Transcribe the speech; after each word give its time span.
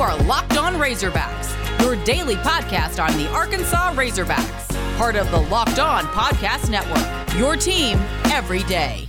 are 0.00 0.16
Locked 0.22 0.56
On 0.56 0.76
Razorbacks, 0.76 1.52
your 1.82 2.02
daily 2.04 2.36
podcast 2.36 3.04
on 3.04 3.12
the 3.18 3.28
Arkansas 3.32 3.92
Razorbacks, 3.92 4.96
part 4.96 5.14
of 5.14 5.30
the 5.30 5.40
Locked 5.40 5.78
On 5.78 6.04
Podcast 6.04 6.70
Network. 6.70 7.36
Your 7.38 7.54
team 7.54 7.98
every 8.32 8.62
day. 8.62 9.06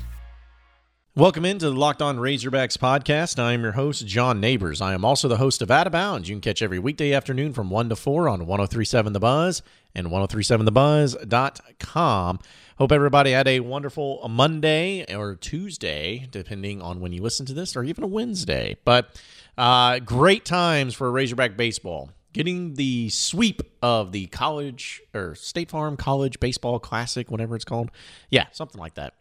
Welcome 1.15 1.45
into 1.45 1.69
the 1.69 1.75
Locked 1.75 2.01
On 2.01 2.17
Razorbacks 2.17 2.77
podcast. 2.77 3.39
I 3.39 3.53
am 3.53 3.63
your 3.63 3.71
host, 3.71 4.05
John 4.05 4.41
Neighbors. 4.41 4.81
I 4.81 4.93
am 4.93 5.05
also 5.05 5.29
the 5.29 5.37
host 5.37 5.61
of 5.61 5.71
Out 5.71 5.87
of 5.87 5.93
Bounds. 5.93 6.27
You 6.27 6.35
can 6.35 6.41
catch 6.41 6.61
every 6.61 6.79
weekday 6.79 7.13
afternoon 7.13 7.53
from 7.53 7.69
1 7.69 7.87
to 7.87 7.95
4 7.95 8.27
on 8.27 8.45
1037 8.45 9.13
The 9.13 9.19
Buzz 9.21 9.61
and 9.95 10.07
1037thebuzz.com. 10.07 12.39
Hope 12.77 12.91
everybody 12.91 13.31
had 13.31 13.47
a 13.47 13.61
wonderful 13.61 14.27
Monday 14.29 15.05
or 15.13 15.35
Tuesday, 15.35 16.27
depending 16.31 16.81
on 16.81 16.99
when 16.99 17.13
you 17.13 17.21
listen 17.21 17.45
to 17.45 17.53
this, 17.53 17.75
or 17.75 17.83
even 17.83 18.03
a 18.03 18.07
Wednesday. 18.07 18.75
But 18.83 19.21
uh, 19.57 19.99
great 19.99 20.45
times 20.45 20.93
for 20.93 21.11
Razorback 21.11 21.57
baseball. 21.57 22.11
Getting 22.33 22.75
the 22.75 23.09
sweep 23.09 23.61
of 23.81 24.13
the 24.13 24.27
college 24.27 25.01
or 25.13 25.35
State 25.35 25.69
Farm 25.69 25.97
College 25.97 26.39
Baseball 26.39 26.79
Classic, 26.79 27.29
whatever 27.29 27.55
it's 27.55 27.65
called. 27.65 27.91
Yeah, 28.29 28.45
something 28.53 28.79
like 28.79 28.93
that. 28.93 29.15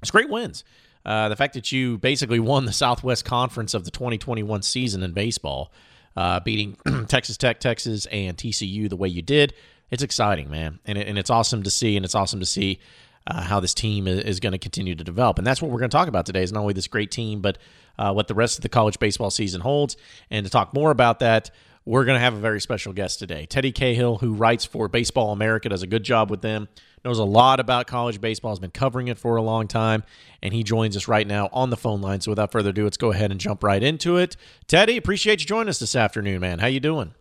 It's 0.00 0.10
great 0.10 0.30
wins. 0.30 0.64
Uh, 1.04 1.28
the 1.28 1.36
fact 1.36 1.54
that 1.54 1.70
you 1.72 1.98
basically 1.98 2.40
won 2.40 2.64
the 2.64 2.72
Southwest 2.72 3.24
Conference 3.24 3.74
of 3.74 3.84
the 3.84 3.90
2021 3.90 4.62
season 4.62 5.02
in 5.02 5.12
baseball, 5.12 5.72
uh, 6.16 6.40
beating 6.40 6.76
Texas 7.08 7.36
Tech, 7.36 7.60
Texas, 7.60 8.06
and 8.06 8.36
TCU 8.36 8.88
the 8.88 8.96
way 8.96 9.08
you 9.08 9.22
did, 9.22 9.54
it's 9.90 10.02
exciting, 10.02 10.50
man, 10.50 10.78
and 10.84 10.96
it, 10.96 11.08
and 11.08 11.18
it's 11.18 11.30
awesome 11.30 11.62
to 11.62 11.70
see, 11.70 11.96
and 11.96 12.04
it's 12.04 12.14
awesome 12.14 12.40
to 12.40 12.46
see 12.46 12.80
uh, 13.26 13.42
how 13.42 13.60
this 13.60 13.74
team 13.74 14.06
is, 14.08 14.40
going 14.40 14.52
to 14.52 14.58
continue 14.58 14.94
to 14.94 15.04
develop, 15.04 15.38
and 15.38 15.46
that's 15.46 15.60
what 15.60 15.70
we're 15.70 15.78
going 15.78 15.90
to 15.90 15.96
talk 15.96 16.08
about 16.08 16.26
today. 16.26 16.42
Is 16.42 16.52
not 16.52 16.60
only 16.60 16.74
this 16.74 16.88
great 16.88 17.10
team, 17.10 17.40
but 17.40 17.58
uh, 17.98 18.12
what 18.12 18.28
the 18.28 18.34
rest 18.34 18.58
of 18.58 18.62
the 18.62 18.68
college 18.68 18.98
baseball 18.98 19.30
season 19.30 19.60
holds. 19.60 19.96
And 20.30 20.46
to 20.46 20.50
talk 20.50 20.72
more 20.72 20.90
about 20.90 21.20
that, 21.20 21.50
we're 21.84 22.04
going 22.04 22.16
to 22.16 22.20
have 22.20 22.34
a 22.34 22.40
very 22.40 22.60
special 22.60 22.92
guest 22.92 23.18
today. 23.18 23.46
Teddy 23.46 23.72
Cahill, 23.72 24.18
who 24.18 24.34
writes 24.34 24.64
for 24.64 24.88
Baseball 24.88 25.32
America, 25.32 25.68
does 25.68 25.82
a 25.82 25.86
good 25.86 26.02
job 26.02 26.30
with 26.30 26.42
them, 26.42 26.68
knows 27.04 27.18
a 27.18 27.24
lot 27.24 27.60
about 27.60 27.86
college 27.86 28.20
baseball, 28.20 28.52
has 28.52 28.58
been 28.58 28.70
covering 28.70 29.08
it 29.08 29.18
for 29.18 29.36
a 29.36 29.42
long 29.42 29.66
time, 29.66 30.02
and 30.42 30.52
he 30.52 30.62
joins 30.62 30.96
us 30.96 31.08
right 31.08 31.26
now 31.26 31.48
on 31.52 31.70
the 31.70 31.76
phone 31.76 32.00
line. 32.00 32.20
So 32.20 32.30
without 32.30 32.52
further 32.52 32.70
ado, 32.70 32.84
let's 32.84 32.96
go 32.96 33.12
ahead 33.12 33.30
and 33.30 33.40
jump 33.40 33.62
right 33.62 33.82
into 33.82 34.16
it. 34.16 34.36
Teddy, 34.66 34.96
appreciate 34.96 35.40
you 35.40 35.46
joining 35.46 35.68
us 35.68 35.78
this 35.78 35.96
afternoon, 35.96 36.40
man. 36.40 36.58
How 36.58 36.66
you 36.66 36.80
doing? 36.80 37.14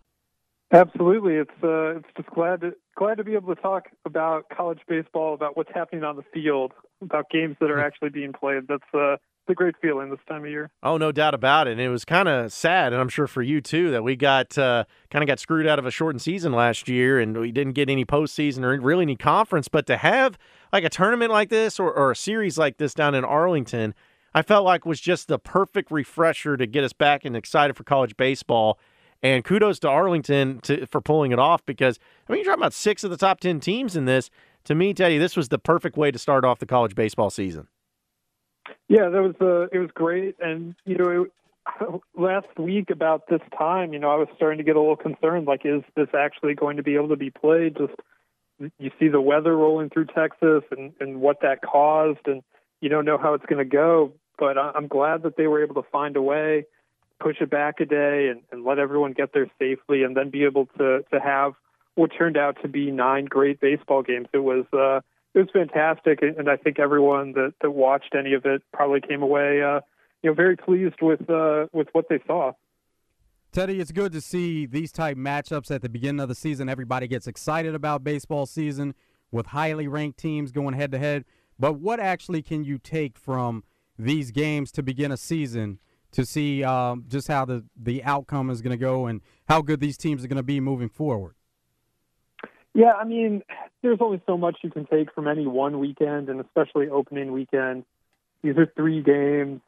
Absolutely, 0.72 1.36
it's 1.36 1.64
uh, 1.64 1.98
it's 1.98 2.08
just 2.16 2.30
glad 2.30 2.62
to 2.62 2.74
glad 2.96 3.16
to 3.18 3.24
be 3.24 3.34
able 3.34 3.54
to 3.56 3.60
talk 3.60 3.86
about 4.06 4.46
college 4.56 4.80
baseball, 4.88 5.34
about 5.34 5.58
what's 5.58 5.72
happening 5.74 6.04
on 6.04 6.16
the 6.16 6.24
field, 6.32 6.74
about 7.02 7.30
games 7.32 7.56
that 7.60 7.72
are 7.72 7.80
actually 7.80 8.10
being 8.10 8.34
played. 8.34 8.68
That's 8.68 8.84
uh, 8.94 9.14
it's 9.14 9.50
a 9.50 9.56
great 9.56 9.74
feeling 9.82 10.12
this 10.12 10.20
time 10.28 10.44
of 10.44 10.52
year. 10.52 10.70
Oh, 10.84 10.98
no 10.98 11.12
doubt 11.12 11.34
about 11.34 11.68
it. 11.68 11.72
And 11.72 11.82
it 11.82 11.90
was 11.90 12.06
kind 12.06 12.28
of 12.28 12.54
sad, 12.54 12.94
and 12.94 13.02
I'm 13.02 13.10
sure 13.10 13.26
for 13.26 13.42
you 13.42 13.62
too, 13.62 13.90
that 13.90 14.04
we 14.04 14.16
got 14.16 14.56
uh, 14.60 14.84
kind 15.10 15.24
of 15.24 15.28
got 15.28 15.40
screwed 15.40 15.66
out 15.66 15.80
of 15.80 15.88
a 15.88 15.92
shortened 15.92 16.22
season 16.22 16.52
last 16.52 16.88
year, 16.88 17.20
and 17.20 17.36
we 17.36 17.52
didn't 17.52 17.74
get 17.74 17.90
any 17.90 18.06
postseason 18.06 18.64
or 18.64 18.80
really 18.80 19.02
any 19.02 19.16
conference. 19.16 19.70
But 19.70 19.88
to 19.88 19.98
have 19.98 20.38
like 20.72 20.84
a 20.84 20.90
tournament 20.90 21.32
like 21.32 21.50
this 21.50 21.80
or, 21.80 21.92
or 21.92 22.12
a 22.12 22.16
series 22.16 22.60
like 22.60 22.78
this 22.78 22.94
down 22.94 23.16
in 23.16 23.26
Arlington, 23.26 23.96
I 24.36 24.44
felt 24.44 24.66
like 24.66 24.86
was 24.86 25.02
just 25.02 25.28
the 25.28 25.40
perfect 25.40 25.90
refresher 25.90 26.56
to 26.56 26.68
get 26.68 26.84
us 26.84 26.94
back 26.94 27.26
and 27.26 27.36
excited 27.36 27.76
for 27.76 27.84
college 27.84 28.16
baseball. 28.18 28.80
And 29.22 29.44
kudos 29.44 29.80
to 29.80 29.90
Arlington 29.90 30.62
to, 30.62 30.86
for 30.86 31.02
pulling 31.02 31.32
it 31.32 31.40
off 31.40 31.66
because 31.66 32.00
I 32.28 32.32
mean 32.32 32.40
you're 32.40 32.52
talking 32.52 32.62
about 32.62 32.74
six 32.74 33.04
of 33.04 33.12
the 33.12 33.18
top 33.18 33.40
ten 33.40 33.60
teams 33.60 33.96
in 33.96 34.06
this. 34.06 34.30
To 34.66 34.76
me, 34.76 34.94
Teddy, 34.94 35.18
this 35.18 35.36
was 35.36 35.50
the 35.50 35.60
perfect 35.60 35.98
way 35.98 36.12
to 36.12 36.20
start 36.20 36.46
off 36.46 36.60
the 36.60 36.66
college 36.66 36.96
baseball 36.96 37.30
season. 37.30 37.68
Yeah, 38.88 39.10
that 39.10 39.22
was 39.22 39.36
uh, 39.42 39.68
it 39.72 39.80
was 39.80 39.90
great, 39.94 40.36
and 40.40 40.76
you 40.86 40.98
know, 40.98 41.24
it, 41.24 42.02
last 42.18 42.48
week 42.58 42.90
about 42.90 43.28
this 43.30 43.42
time, 43.58 43.94
you 43.94 44.00
know, 44.00 44.10
I 44.10 44.16
was 44.16 44.28
starting 44.36 44.58
to 44.58 44.64
get 44.64 44.76
a 44.76 44.80
little 44.80 44.96
concerned. 44.96 45.48
Like, 45.48 45.62
is 45.64 45.82
this 45.96 46.10
actually 46.18 46.56
going 46.56 46.78
to 46.78 46.84
be 46.84 46.96
able 46.96 47.10
to 47.10 47.16
be 47.16 47.30
played? 47.30 47.78
Just 47.78 47.94
you 48.78 48.92
see 49.00 49.08
the 49.08 49.22
weather 49.22 49.56
rolling 49.56 49.90
through 49.90 50.08
Texas, 50.08 50.64
and 50.72 50.94
and 51.00 51.22
what 51.22 51.42
that 51.42 51.62
caused, 51.62 52.26
and 52.26 52.42
you 52.82 52.90
don't 52.90 53.06
know 53.06 53.18
how 53.18 53.34
it's 53.34 53.46
going 53.46 53.64
to 53.64 53.70
go. 53.70 54.12
But 54.38 54.58
I'm 54.58 54.88
glad 54.88 55.24
that 55.24 55.36
they 55.36 55.48
were 55.48 55.62
able 55.62 55.76
to 55.76 55.90
find 55.92 56.16
a 56.16 56.22
way, 56.22 56.66
push 57.20 57.38
it 57.42 57.50
back 57.50 57.80
a 57.80 57.86
day, 57.86 58.30
and, 58.30 58.42
and 58.52 58.64
let 58.64 58.80
everyone 58.80 59.14
get 59.14 59.34
there 59.34 59.50
safely, 59.60 60.04
and 60.04 60.16
then 60.16 60.30
be 60.30 60.46
able 60.46 60.68
to 60.78 61.04
to 61.12 61.20
have 61.20 61.54
what 61.96 62.12
turned 62.18 62.38
out 62.38 62.58
to 62.62 62.68
be 62.68 62.92
nine 62.92 63.26
great 63.26 63.60
baseball 63.60 64.04
games. 64.04 64.28
It 64.34 64.40
was. 64.40 64.66
uh 64.74 65.02
it 65.36 65.40
was 65.40 65.50
fantastic, 65.54 66.22
and 66.22 66.50
I 66.50 66.58
think 66.58 66.80
everyone 66.80 67.34
that, 67.34 67.54
that 67.62 67.70
watched 67.70 68.16
any 68.18 68.34
of 68.34 68.46
it 68.46 68.64
probably 68.74 69.00
came 69.00 69.22
away, 69.22 69.62
uh, 69.62 69.82
you 70.24 70.32
know, 70.32 70.34
very 70.34 70.58
pleased 70.58 70.96
with 71.02 71.30
uh, 71.30 71.68
with 71.72 71.88
what 71.92 72.06
they 72.10 72.20
saw. 72.26 72.54
Teddy, 73.52 73.80
it's 73.80 73.92
good 73.92 74.12
to 74.12 74.22
see 74.22 74.66
these 74.66 74.92
type 74.92 75.18
matchups 75.18 75.72
at 75.72 75.82
the 75.82 75.90
beginning 75.90 76.20
of 76.20 76.30
the 76.30 76.36
season. 76.36 76.70
Everybody 76.70 77.08
gets 77.08 77.28
excited 77.28 77.74
about 77.74 78.04
baseball 78.04 78.46
season 78.46 78.96
with 79.32 79.48
highly 79.48 79.88
ranked 79.88 80.20
teams 80.20 80.52
going 80.52 80.74
head 80.74 80.92
to 80.92 81.00
head. 81.00 81.26
But 81.58 81.74
what 81.74 82.00
actually 82.00 82.42
can 82.42 82.64
you 82.64 82.78
take 82.78 83.18
from 83.18 83.64
these 83.98 84.32
games 84.32 84.72
to 84.74 84.84
begin 84.84 85.12
a 85.12 85.18
season 85.18 85.80
to 86.12 86.26
see 86.26 86.64
um, 86.64 87.06
just 87.08 87.28
how 87.28 87.46
the, 87.46 87.64
the 87.76 88.04
outcome 88.04 88.50
is 88.50 88.62
going 88.62 88.72
to 88.72 88.78
go 88.78 89.06
and 89.06 89.22
how 89.48 89.62
good 89.62 89.80
these 89.80 89.98
teams 89.98 90.24
are 90.24 90.28
going 90.28 90.38
to 90.38 90.44
be 90.44 90.60
moving 90.60 90.90
forward? 90.90 91.36
Yeah, 92.74 92.94
I 92.94 93.04
mean, 93.04 93.42
there's 93.82 94.00
only 94.00 94.22
so 94.26 94.38
much 94.38 94.58
you 94.64 94.70
can 94.70 94.86
take 94.86 95.14
from 95.14 95.28
any 95.28 95.48
one 95.48 95.80
weekend, 95.80 96.30
and 96.30 96.40
especially 96.40 96.88
opening 96.88 97.32
weekend. 97.32 97.84
These 98.44 98.58
are 98.58 98.72
three 98.76 99.02
games 99.02 99.62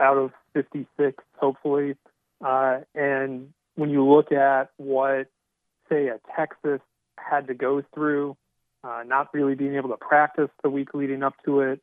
out 0.00 0.18
of 0.18 0.32
56, 0.52 1.22
hopefully. 1.36 1.96
Uh, 2.44 2.80
and 2.94 3.52
when 3.76 3.90
you 3.90 4.04
look 4.04 4.32
at 4.32 4.70
what, 4.76 5.28
say, 5.88 6.08
a 6.08 6.18
Texas 6.36 6.80
had 7.16 7.46
to 7.46 7.54
go 7.54 7.82
through, 7.94 8.36
uh, 8.82 9.02
not 9.06 9.32
really 9.32 9.54
being 9.54 9.76
able 9.76 9.88
to 9.90 9.96
practice 9.96 10.50
the 10.62 10.68
week 10.68 10.92
leading 10.92 11.22
up 11.22 11.34
to 11.44 11.60
it, 11.60 11.80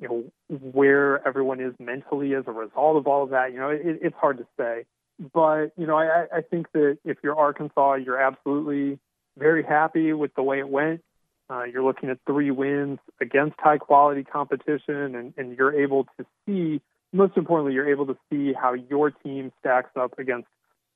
you 0.00 0.08
know, 0.08 0.58
where 0.72 1.26
everyone 1.26 1.60
is 1.60 1.74
mentally 1.78 2.34
as 2.34 2.44
a 2.46 2.52
result 2.52 2.96
of 2.96 3.06
all 3.06 3.22
of 3.22 3.30
that, 3.30 3.52
you 3.52 3.58
know, 3.58 3.68
it, 3.68 3.80
it's 3.84 4.16
hard 4.16 4.38
to 4.38 4.46
say. 4.58 4.84
But, 5.32 5.72
you 5.76 5.86
know, 5.86 5.98
I, 5.98 6.26
I 6.34 6.40
think 6.40 6.72
that 6.72 6.98
if 7.04 7.18
you're 7.22 7.38
Arkansas, 7.38 7.94
you're 7.96 8.18
absolutely 8.18 8.98
very 9.36 9.62
happy 9.62 10.12
with 10.14 10.34
the 10.34 10.42
way 10.42 10.58
it 10.58 10.68
went. 10.68 11.02
Uh, 11.50 11.64
you're 11.64 11.82
looking 11.82 12.08
at 12.08 12.18
three 12.26 12.50
wins 12.50 12.98
against 13.20 13.56
high 13.58 13.76
quality 13.76 14.24
competition, 14.24 15.14
and, 15.14 15.34
and 15.36 15.58
you're 15.58 15.78
able 15.78 16.04
to 16.16 16.24
see, 16.46 16.80
most 17.12 17.36
importantly, 17.36 17.74
you're 17.74 17.90
able 17.90 18.06
to 18.06 18.16
see 18.30 18.52
how 18.54 18.72
your 18.72 19.10
team 19.10 19.52
stacks 19.60 19.90
up 19.96 20.18
against 20.18 20.48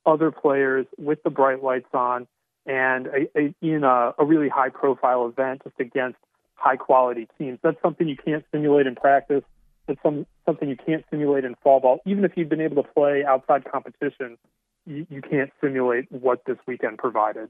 other 0.07 0.31
players 0.31 0.87
with 0.97 1.23
the 1.25 1.31
bright 1.31 1.63
lights 1.63 1.89
on 1.93 2.27
and 2.67 3.09
a, 3.09 3.39
a, 3.39 3.55
in 3.61 3.85
a, 3.85 4.15
a 4.19 4.25
really 4.25 4.49
high 4.49 4.71
profile 4.71 5.27
event 5.27 5.61
just 5.65 5.79
against 5.79 6.19
high 6.55 6.77
quality 6.77 7.29
teams. 7.39 7.59
That's 7.63 7.81
something 7.83 8.09
you 8.09 8.17
can't 8.17 8.45
simulate 8.53 8.87
in 8.87 8.95
practice. 8.95 9.43
It's 9.87 10.01
some, 10.03 10.27
something 10.47 10.69
you 10.69 10.77
can't 10.77 11.05
simulate 11.11 11.45
in 11.45 11.55
fall 11.63 11.81
ball. 11.81 11.99
Even 12.07 12.25
if 12.25 12.33
you've 12.37 12.49
been 12.49 12.61
able 12.61 12.83
to 12.83 12.89
play 12.89 13.25
outside 13.25 13.65
competition, 13.71 14.39
you, 14.87 15.07
you 15.11 15.21
can't 15.21 15.51
simulate 15.61 16.11
what 16.11 16.45
this 16.47 16.57
weekend 16.67 16.99
provided. 16.99 17.49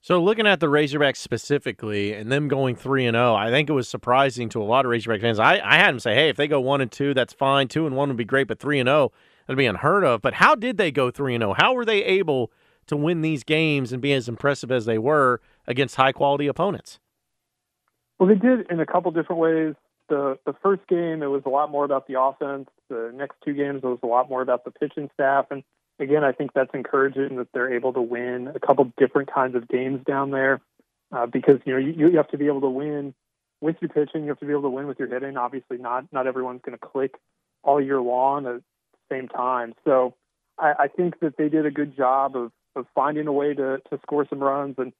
So 0.00 0.22
looking 0.22 0.46
at 0.46 0.60
the 0.60 0.68
Razorbacks 0.68 1.16
specifically 1.16 2.12
and 2.12 2.30
them 2.30 2.48
going 2.48 2.76
three 2.76 3.06
and 3.06 3.14
zero, 3.14 3.34
I 3.34 3.50
think 3.50 3.68
it 3.68 3.72
was 3.72 3.88
surprising 3.88 4.48
to 4.50 4.62
a 4.62 4.64
lot 4.64 4.84
of 4.84 4.90
Razorback 4.90 5.20
fans. 5.20 5.38
I, 5.38 5.60
I 5.64 5.76
had 5.76 5.88
them 5.88 6.00
say, 6.00 6.14
hey, 6.14 6.28
if 6.28 6.36
they 6.36 6.46
go 6.46 6.60
one 6.60 6.80
and 6.80 6.92
two, 6.92 7.12
that's 7.12 7.32
fine. 7.32 7.66
Two 7.68 7.86
and 7.86 7.96
one 7.96 8.08
would 8.08 8.16
be 8.16 8.24
great, 8.24 8.46
but 8.46 8.60
three 8.60 8.78
and 8.78 8.86
zero 8.86 9.10
that'd 9.46 9.58
be 9.58 9.66
unheard 9.66 10.04
of. 10.04 10.22
But 10.22 10.34
how 10.34 10.54
did 10.54 10.76
they 10.76 10.92
go 10.92 11.10
three 11.10 11.34
and 11.34 11.42
zero? 11.42 11.54
How 11.58 11.74
were 11.74 11.84
they 11.84 12.04
able 12.04 12.52
to 12.86 12.96
win 12.96 13.20
these 13.20 13.42
games 13.42 13.92
and 13.92 14.00
be 14.00 14.12
as 14.12 14.28
impressive 14.28 14.70
as 14.70 14.84
they 14.84 14.98
were 14.98 15.40
against 15.66 15.96
high 15.96 16.12
quality 16.12 16.46
opponents? 16.46 17.00
Well, 18.18 18.28
they 18.28 18.34
did 18.34 18.70
in 18.70 18.80
a 18.80 18.86
couple 18.86 19.10
different 19.10 19.40
ways. 19.40 19.74
The 20.08 20.38
the 20.46 20.54
first 20.62 20.86
game, 20.88 21.22
it 21.22 21.26
was 21.26 21.42
a 21.46 21.50
lot 21.50 21.70
more 21.70 21.84
about 21.84 22.06
the 22.06 22.20
offense. 22.20 22.68
The 22.88 23.12
next 23.14 23.36
two 23.44 23.54
games, 23.54 23.80
it 23.82 23.86
was 23.86 23.98
a 24.02 24.06
lot 24.06 24.28
more 24.28 24.42
about 24.42 24.64
the 24.64 24.70
pitching 24.70 25.10
staff 25.14 25.46
and 25.50 25.62
again, 25.98 26.24
I 26.24 26.32
think 26.32 26.52
that's 26.54 26.70
encouraging 26.74 27.36
that 27.36 27.48
they're 27.52 27.72
able 27.72 27.92
to 27.94 28.00
win 28.00 28.50
a 28.54 28.60
couple 28.60 28.92
different 28.98 29.32
kinds 29.32 29.54
of 29.54 29.68
games 29.68 30.00
down 30.06 30.30
there 30.30 30.60
uh, 31.12 31.26
because 31.26 31.60
you 31.64 31.72
know 31.72 31.78
you, 31.78 32.10
you 32.10 32.16
have 32.16 32.28
to 32.28 32.38
be 32.38 32.46
able 32.46 32.60
to 32.62 32.70
win 32.70 33.14
with 33.60 33.76
your 33.80 33.88
pitching, 33.88 34.22
you 34.22 34.28
have 34.28 34.40
to 34.40 34.46
be 34.46 34.52
able 34.52 34.62
to 34.62 34.70
win 34.70 34.86
with 34.86 34.98
your 34.98 35.08
hitting. 35.08 35.36
Obviously, 35.36 35.78
not 35.78 36.06
not 36.12 36.26
everyone's 36.26 36.60
going 36.64 36.78
to 36.78 36.84
click 36.84 37.14
all 37.62 37.80
year 37.80 38.00
long 38.00 38.46
at 38.46 38.54
the 38.54 38.62
same 39.10 39.28
time. 39.28 39.74
So 39.84 40.14
I, 40.58 40.72
I 40.80 40.88
think 40.88 41.20
that 41.20 41.36
they 41.36 41.48
did 41.48 41.66
a 41.66 41.70
good 41.70 41.96
job 41.96 42.36
of 42.36 42.52
of 42.74 42.86
finding 42.94 43.26
a 43.26 43.32
way 43.32 43.54
to 43.54 43.78
to 43.90 43.98
score 44.02 44.26
some 44.28 44.40
runs 44.40 44.76
and 44.78 44.92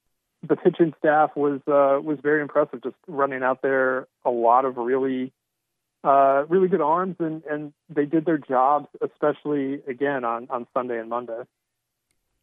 the 0.49 0.57
pitching 0.57 0.95
staff 0.99 1.31
was 1.37 1.61
uh, 1.67 2.01
was 2.03 2.19
very 2.23 2.43
impressive, 2.43 2.83
just 2.83 2.97
running 3.07 3.43
out 3.43 3.63
there 3.63 4.07
a 4.25 4.31
lot 4.31 4.65
of 4.65 4.77
really 4.77 5.33
uh, 6.05 6.45
really 6.49 6.69
good 6.69 6.81
arms, 6.81 7.17
and, 7.19 7.43
and 7.51 7.73
they 7.89 8.07
did 8.07 8.25
their 8.25 8.39
jobs, 8.39 8.87
especially 9.03 9.83
again 9.89 10.25
on, 10.25 10.47
on 10.51 10.67
Sunday 10.73 10.99
and 10.99 11.09
Monday. 11.09 11.43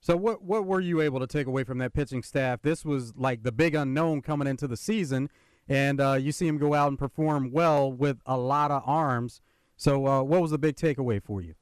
So 0.02 0.18
what 0.18 0.44
what 0.44 0.66
were 0.66 0.82
you 0.82 1.00
able 1.00 1.22
to 1.22 1.28
take 1.28 1.48
away 1.48 1.64
from 1.64 1.78
that 1.78 1.94
pitching 1.94 2.24
staff? 2.24 2.62
This 2.62 2.84
was 2.84 3.14
like 3.16 3.44
the 3.44 3.54
big 3.54 3.74
unknown 3.74 4.22
coming 4.22 4.48
into 4.48 4.68
the 4.68 4.76
season, 4.76 5.30
and 5.70 6.02
uh, 6.02 6.18
you 6.20 6.34
see 6.34 6.46
him 6.46 6.58
go 6.58 6.74
out 6.74 6.90
and 6.90 7.00
perform 7.00 7.52
well 7.52 7.92
with 7.92 8.18
a 8.26 8.38
lot 8.38 8.70
of 8.70 8.84
arms. 8.86 9.40
So 9.78 10.06
uh, 10.06 10.24
what 10.24 10.42
was 10.42 10.52
the 10.52 10.58
big 10.58 10.76
takeaway 10.76 11.24
for 11.24 11.42
you? 11.42 11.56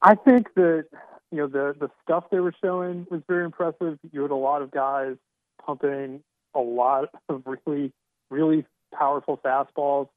I 0.00 0.14
think 0.14 0.54
that 0.54 0.86
you 1.30 1.38
know 1.38 1.46
the 1.46 1.74
the 1.78 1.90
stuff 2.02 2.24
they 2.30 2.40
were 2.40 2.54
showing 2.62 3.06
was 3.10 3.22
very 3.28 3.44
impressive. 3.44 3.98
You 4.12 4.22
had 4.22 4.30
a 4.30 4.36
lot 4.36 4.62
of 4.62 4.70
guys 4.70 5.16
pumping 5.64 6.22
a 6.54 6.60
lot 6.60 7.08
of 7.28 7.42
really 7.46 7.92
really 8.30 8.64
powerful 8.94 9.38
fastballs, 9.44 10.08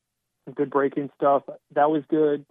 some 0.45 0.53
good 0.53 0.69
breaking 0.69 1.09
stuff. 1.15 1.43
That 1.73 1.89
was 1.89 2.03
good. 2.09 2.45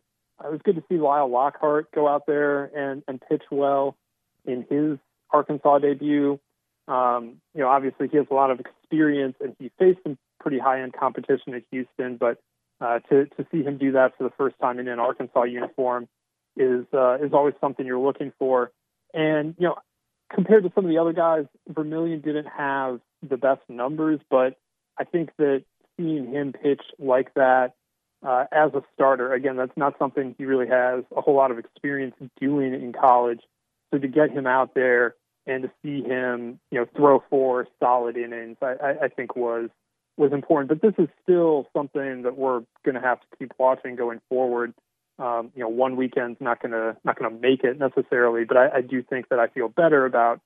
It 0.45 0.53
was 0.53 0.61
good 0.65 0.77
to 0.77 0.85
see 0.89 0.99
Lael 0.99 1.29
Lockhart 1.31 1.91
go 1.93 2.09
out 2.09 2.27
there 2.27 2.65
and 2.65 3.03
and 3.09 3.21
pitch 3.29 3.45
well 3.51 3.97
in 4.45 4.67
his 4.69 4.99
Arkansas 5.31 5.79
debut. 5.79 6.39
Um, 6.87 7.41
you 7.55 7.61
know, 7.61 7.69
obviously 7.69 8.09
he 8.09 8.17
has 8.17 8.27
a 8.31 8.35
lot 8.35 8.51
of 8.51 8.61
experience 8.61 9.37
and 9.41 9.55
he 9.59 9.71
faced 9.79 10.01
some 10.03 10.17
pretty 10.41 10.59
high 10.59 10.83
end 10.83 10.95
competition 10.95 11.55
at 11.55 11.63
Houston, 11.71 12.17
but 12.17 12.39
uh, 12.81 13.01
to 13.11 13.27
to 13.27 13.47
see 13.53 13.63
him 13.63 13.79
do 13.79 13.93
that 13.93 14.17
for 14.17 14.25
the 14.25 14.33
first 14.39 14.57
time 14.61 14.79
in 14.79 14.89
an 14.89 14.99
Arkansas 14.99 15.45
uniform 15.45 16.09
is 16.59 16.85
uh, 16.93 17.15
is 17.15 17.33
always 17.33 17.55
something 17.61 17.87
you're 17.87 17.99
looking 17.99 18.33
for. 18.39 18.73
And 19.15 19.55
you 19.59 19.69
know, 19.69 19.77
compared 20.33 20.65
to 20.65 20.73
some 20.75 20.85
of 20.85 20.91
the 20.91 20.99
other 20.99 21.13
guys, 21.13 21.47
Vermillion 21.69 22.21
didn't 22.21 22.47
have 22.47 23.01
the 23.29 23.37
best 23.37 23.63
numbers, 23.69 24.21
but 24.31 24.59
I 24.99 25.05
think 25.05 25.31
that 25.39 25.65
seeing 25.97 26.33
him 26.33 26.53
pitch 26.53 26.83
like 26.99 27.33
that 27.35 27.75
uh, 28.27 28.45
as 28.53 28.73
a 28.75 28.83
starter, 28.95 29.33
again, 29.33 29.57
that's 29.57 29.77
not 29.77 29.95
something 29.99 30.35
he 30.39 30.45
really 30.45 30.69
has 30.69 31.05
a 31.17 31.21
whole 31.21 31.37
lot 31.37 31.51
of 31.51 31.59
experience 31.59 32.15
doing 32.41 32.75
in 32.75 32.93
college. 32.93 33.41
So 33.93 33.99
to 33.99 34.09
get 34.09 34.31
him 34.31 34.47
out 34.47 34.75
there 34.75 35.15
and 35.47 35.63
to 35.63 35.71
see 35.83 36.03
him, 36.03 36.61
you 36.71 36.81
know, 36.81 36.87
throw 36.97 37.23
four 37.31 37.67
solid 37.81 38.17
innings, 38.17 38.59
I, 38.61 38.75
I, 38.83 39.05
I 39.05 39.09
think 39.09 39.37
was 39.37 39.71
was 40.17 40.33
important. 40.33 40.69
But 40.69 40.83
this 40.83 40.95
is 41.03 41.09
still 41.23 41.69
something 41.75 42.23
that 42.23 42.37
we're 42.37 42.63
going 42.85 42.97
to 42.97 43.01
have 43.01 43.21
to 43.21 43.27
keep 43.39 43.53
watching 43.59 43.97
going 43.97 44.21
forward. 44.29 44.75
Um, 45.19 45.51
you 45.55 45.63
know, 45.63 45.69
one 45.69 45.97
weekend's 45.97 46.41
not 46.41 46.61
to 46.63 46.97
not 47.05 47.19
to 47.19 47.31
make 47.31 47.65
it 47.65 47.79
necessarily, 47.79 48.45
but 48.45 48.57
I, 48.57 48.69
I 48.77 48.81
do 48.83 49.03
think 49.03 49.29
that 49.31 49.39
I 49.39 49.49
feel 49.49 49.69
better 49.69 50.07
about 50.07 50.41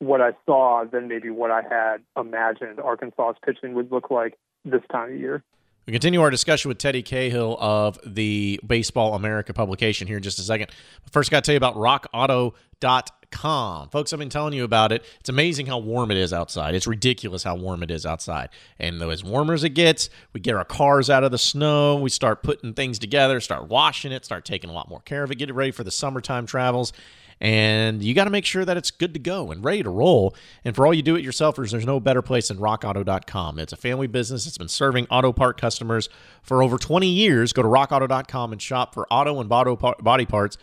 what 0.00 0.20
I 0.20 0.32
saw 0.46 0.84
than 0.84 1.08
maybe 1.08 1.30
what 1.30 1.50
I 1.50 1.62
had 1.62 1.98
imagined 2.16 2.78
Arkansas's 2.78 3.36
pitching 3.44 3.74
would 3.74 3.90
look 3.90 4.10
like 4.10 4.38
this 4.64 4.82
time 4.92 5.12
of 5.12 5.18
year. 5.18 5.42
We 5.86 5.92
continue 5.92 6.20
our 6.20 6.30
discussion 6.30 6.68
with 6.68 6.76
Teddy 6.76 7.02
Cahill 7.02 7.56
of 7.58 7.98
the 8.04 8.60
Baseball 8.66 9.14
America 9.14 9.54
publication 9.54 10.06
here 10.06 10.18
in 10.18 10.22
just 10.22 10.38
a 10.38 10.42
second. 10.42 10.70
First, 11.10 11.30
got 11.30 11.44
to 11.44 11.48
tell 11.48 11.54
you 11.54 11.56
about 11.56 11.76
rockauto.com. 11.76 13.17
Folks, 13.32 14.12
I've 14.12 14.18
been 14.18 14.28
telling 14.28 14.54
you 14.54 14.64
about 14.64 14.92
it. 14.92 15.04
It's 15.20 15.28
amazing 15.28 15.66
how 15.66 15.78
warm 15.78 16.10
it 16.10 16.16
is 16.16 16.32
outside. 16.32 16.74
It's 16.74 16.86
ridiculous 16.86 17.42
how 17.42 17.56
warm 17.56 17.82
it 17.82 17.90
is 17.90 18.04
outside. 18.04 18.48
And 18.78 19.00
though 19.00 19.10
as 19.10 19.22
warmer 19.22 19.54
as 19.54 19.64
it 19.64 19.70
gets, 19.70 20.10
we 20.32 20.40
get 20.40 20.54
our 20.54 20.64
cars 20.64 21.08
out 21.10 21.24
of 21.24 21.30
the 21.30 21.38
snow, 21.38 21.96
we 21.96 22.10
start 22.10 22.42
putting 22.42 22.74
things 22.74 22.98
together, 22.98 23.40
start 23.40 23.68
washing 23.68 24.12
it, 24.12 24.24
start 24.24 24.44
taking 24.44 24.70
a 24.70 24.72
lot 24.72 24.88
more 24.88 25.00
care 25.00 25.22
of 25.22 25.30
it, 25.30 25.36
get 25.36 25.50
it 25.50 25.54
ready 25.54 25.70
for 25.70 25.84
the 25.84 25.90
summertime 25.90 26.46
travels 26.46 26.92
and 27.40 28.02
you 28.02 28.14
got 28.14 28.24
to 28.24 28.30
make 28.30 28.44
sure 28.44 28.64
that 28.64 28.76
it's 28.76 28.90
good 28.90 29.14
to 29.14 29.20
go 29.20 29.52
and 29.52 29.64
ready 29.64 29.82
to 29.82 29.90
roll. 29.90 30.34
And 30.64 30.74
for 30.74 30.86
all 30.86 30.94
you 30.94 31.02
do 31.02 31.16
it 31.16 31.24
yourselfers, 31.24 31.70
there's 31.70 31.86
no 31.86 32.00
better 32.00 32.22
place 32.22 32.48
than 32.48 32.58
rockauto.com. 32.58 33.58
It's 33.58 33.72
a 33.72 33.76
family 33.76 34.06
business. 34.06 34.46
It's 34.46 34.58
been 34.58 34.68
serving 34.68 35.06
auto 35.10 35.32
part 35.32 35.60
customers 35.60 36.08
for 36.42 36.62
over 36.62 36.78
20 36.78 37.06
years. 37.06 37.52
Go 37.52 37.62
to 37.62 37.68
rockauto.com 37.68 38.52
and 38.52 38.60
shop 38.60 38.94
for 38.94 39.06
auto 39.12 39.40
and 39.40 39.48
body 39.48 40.26
parts 40.26 40.58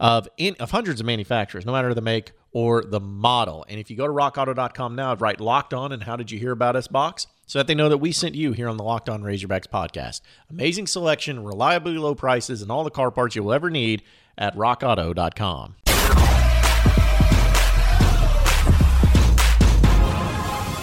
of 0.00 0.26
in, 0.38 0.56
of 0.58 0.70
hundreds 0.70 1.00
of 1.00 1.06
manufacturers, 1.06 1.64
no 1.66 1.72
matter 1.72 1.94
the 1.94 2.00
make 2.00 2.32
or 2.52 2.82
the 2.82 2.98
model. 2.98 3.64
And 3.68 3.78
if 3.78 3.90
you 3.90 3.96
go 3.96 4.06
to 4.06 4.12
rockauto.com 4.12 4.96
now, 4.96 5.14
write 5.14 5.40
locked 5.40 5.72
on 5.72 5.92
and 5.92 6.02
how 6.02 6.16
did 6.16 6.32
you 6.32 6.38
hear 6.38 6.50
about 6.50 6.74
us 6.74 6.88
box 6.88 7.28
so 7.46 7.58
that 7.58 7.66
they 7.66 7.74
know 7.74 7.88
that 7.88 7.98
we 7.98 8.10
sent 8.10 8.34
you 8.34 8.52
here 8.52 8.68
on 8.68 8.76
the 8.76 8.82
Locked 8.82 9.08
On 9.08 9.22
Razorbacks 9.22 9.66
podcast. 9.66 10.20
Amazing 10.48 10.86
selection, 10.86 11.44
reliably 11.44 11.98
low 11.98 12.14
prices, 12.14 12.62
and 12.62 12.70
all 12.70 12.82
the 12.84 12.90
car 12.90 13.10
parts 13.10 13.36
you'll 13.36 13.52
ever 13.52 13.70
need 13.70 14.02
at 14.38 14.56
rockauto.com. 14.56 15.76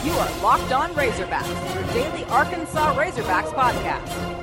You 0.04 0.14
are 0.14 0.42
Locked 0.42 0.72
On 0.74 0.94
Razorbacks, 0.94 1.74
your 1.74 1.94
daily 1.94 2.25
Arkansas 2.25 2.96
Razorbacks 2.96 3.54
podcast. 3.54 4.37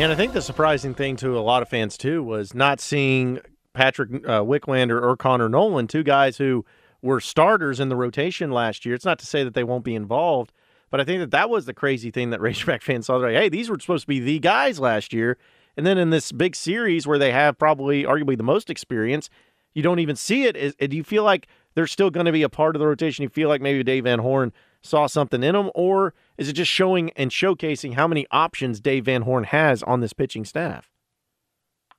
And 0.00 0.10
I 0.10 0.14
think 0.14 0.32
the 0.32 0.40
surprising 0.40 0.94
thing 0.94 1.16
to 1.16 1.38
a 1.38 1.40
lot 1.40 1.60
of 1.60 1.68
fans 1.68 1.98
too 1.98 2.22
was 2.22 2.54
not 2.54 2.80
seeing 2.80 3.38
Patrick 3.74 4.10
uh, 4.24 4.40
Wicklander 4.40 4.98
or 4.98 5.14
Connor 5.14 5.50
Noland, 5.50 5.90
two 5.90 6.02
guys 6.02 6.38
who 6.38 6.64
were 7.02 7.20
starters 7.20 7.80
in 7.80 7.90
the 7.90 7.96
rotation 7.96 8.50
last 8.50 8.86
year. 8.86 8.94
It's 8.94 9.04
not 9.04 9.18
to 9.18 9.26
say 9.26 9.44
that 9.44 9.52
they 9.52 9.62
won't 9.62 9.84
be 9.84 9.94
involved, 9.94 10.52
but 10.88 11.02
I 11.02 11.04
think 11.04 11.20
that 11.20 11.32
that 11.32 11.50
was 11.50 11.66
the 11.66 11.74
crazy 11.74 12.10
thing 12.10 12.30
that 12.30 12.40
Razorback 12.40 12.80
fans 12.80 13.08
saw. 13.08 13.18
They're 13.18 13.30
like, 13.30 13.42
hey, 13.42 13.48
these 13.50 13.68
were 13.68 13.78
supposed 13.78 14.04
to 14.04 14.08
be 14.08 14.20
the 14.20 14.38
guys 14.38 14.80
last 14.80 15.12
year. 15.12 15.36
And 15.76 15.84
then 15.84 15.98
in 15.98 16.08
this 16.08 16.32
big 16.32 16.56
series 16.56 17.06
where 17.06 17.18
they 17.18 17.32
have 17.32 17.58
probably 17.58 18.04
arguably 18.04 18.38
the 18.38 18.42
most 18.42 18.70
experience, 18.70 19.28
you 19.74 19.82
don't 19.82 19.98
even 19.98 20.16
see 20.16 20.44
it. 20.44 20.56
Is, 20.56 20.74
do 20.76 20.96
you 20.96 21.04
feel 21.04 21.24
like 21.24 21.46
they're 21.74 21.86
still 21.86 22.08
going 22.08 22.24
to 22.24 22.32
be 22.32 22.42
a 22.42 22.48
part 22.48 22.74
of 22.74 22.80
the 22.80 22.86
rotation? 22.86 23.22
You 23.22 23.28
feel 23.28 23.50
like 23.50 23.60
maybe 23.60 23.82
Dave 23.82 24.04
Van 24.04 24.20
Horn 24.20 24.54
saw 24.80 25.06
something 25.06 25.42
in 25.42 25.54
them, 25.54 25.70
or 25.74 26.14
is 26.40 26.48
it 26.48 26.54
just 26.54 26.70
showing 26.70 27.10
and 27.16 27.30
showcasing 27.30 27.94
how 27.94 28.08
many 28.08 28.26
options 28.30 28.80
Dave 28.80 29.04
Van 29.04 29.22
Horn 29.22 29.44
has 29.44 29.82
on 29.82 30.00
this 30.00 30.14
pitching 30.14 30.46
staff? 30.46 30.90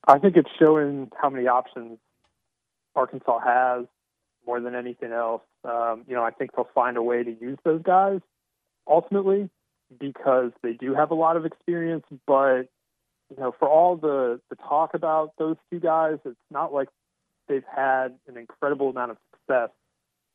I 0.08 0.18
think 0.18 0.36
it's 0.36 0.50
showing 0.58 1.12
how 1.22 1.30
many 1.30 1.48
options 1.48 2.00
Arkansas 2.96 3.40
has 3.40 3.86
more 4.48 4.60
than 4.60 4.74
anything 4.74 5.12
else. 5.12 5.44
Um, 5.64 6.06
you 6.08 6.16
know, 6.16 6.24
I 6.24 6.32
think 6.32 6.56
they'll 6.56 6.68
find 6.74 6.98
a 6.98 7.04
way 7.04 7.24
to 7.24 7.30
use 7.30 7.60
those 7.64 7.84
guys 7.84 8.20
ultimately 8.88 9.48
because 10.00 10.52
they 10.64 10.74
do 10.74 10.96
have 10.96 11.12
a 11.12 11.16
lot 11.16 11.38
of 11.38 11.46
experience. 11.46 12.06
But 12.26 12.64
you 13.30 13.38
know, 13.38 13.54
for 13.60 13.70
all 13.70 13.96
the 13.96 14.42
the 14.50 14.56
talk 14.56 14.96
about 14.96 15.34
those 15.38 15.58
two 15.70 15.80
guys, 15.80 16.18
it's 16.26 16.36
not 16.50 16.74
like 16.74 16.90
they've 17.48 17.64
had 17.74 18.16
an 18.28 18.38
incredible 18.38 18.90
amount 18.90 19.12
of 19.12 19.18
success 19.36 19.70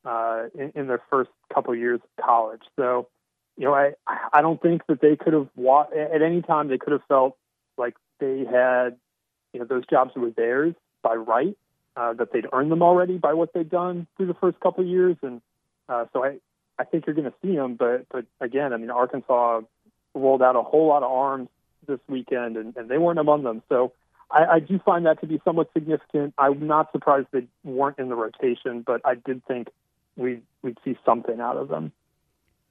uh, 0.04 0.44
in, 0.54 0.72
in 0.76 0.86
their 0.86 1.02
first 1.10 1.30
couple 1.52 1.74
years 1.74 2.00
of 2.04 2.24
college. 2.24 2.62
So, 2.78 3.08
you 3.56 3.64
know, 3.64 3.74
I 3.74 3.92
I 4.32 4.42
don't 4.42 4.60
think 4.60 4.86
that 4.88 5.00
they 5.00 5.16
could 5.16 5.32
have 5.32 5.48
wa- 5.56 5.88
at 5.94 6.22
any 6.22 6.42
time 6.42 6.68
they 6.68 6.78
could 6.78 6.92
have 6.92 7.04
felt 7.08 7.36
like 7.76 7.94
they 8.18 8.44
had 8.44 8.96
you 9.52 9.60
know 9.60 9.66
those 9.66 9.86
jobs 9.86 10.12
were 10.14 10.30
theirs 10.30 10.74
by 11.02 11.14
right, 11.14 11.56
uh, 11.96 12.12
that 12.14 12.32
they'd 12.32 12.46
earned 12.52 12.70
them 12.70 12.82
already 12.82 13.18
by 13.18 13.32
what 13.34 13.52
they've 13.52 13.68
done 13.68 14.06
through 14.16 14.26
the 14.26 14.34
first 14.34 14.60
couple 14.60 14.84
of 14.84 14.90
years, 14.90 15.16
and 15.22 15.40
uh, 15.88 16.04
so 16.12 16.24
I 16.24 16.38
I 16.78 16.84
think 16.84 17.06
you're 17.06 17.14
going 17.14 17.30
to 17.30 17.36
see 17.42 17.56
them. 17.56 17.76
But 17.76 18.06
but 18.10 18.26
again, 18.40 18.72
I 18.72 18.76
mean, 18.76 18.90
Arkansas 18.90 19.62
rolled 20.14 20.42
out 20.42 20.56
a 20.56 20.62
whole 20.62 20.88
lot 20.88 21.02
of 21.02 21.10
arms 21.10 21.48
this 21.86 22.00
weekend, 22.08 22.56
and, 22.56 22.76
and 22.76 22.88
they 22.88 22.98
weren't 22.98 23.18
among 23.18 23.44
them. 23.44 23.62
So 23.68 23.92
I, 24.30 24.44
I 24.44 24.60
do 24.60 24.78
find 24.78 25.06
that 25.06 25.20
to 25.20 25.26
be 25.26 25.40
somewhat 25.44 25.70
significant. 25.72 26.34
I'm 26.38 26.66
not 26.66 26.90
surprised 26.92 27.28
they 27.32 27.46
weren't 27.64 27.98
in 27.98 28.08
the 28.08 28.14
rotation, 28.16 28.82
but 28.86 29.00
I 29.04 29.14
did 29.14 29.44
think 29.46 29.68
we 30.16 30.40
we'd 30.62 30.78
see 30.84 30.98
something 31.04 31.40
out 31.40 31.56
of 31.56 31.68
them. 31.68 31.92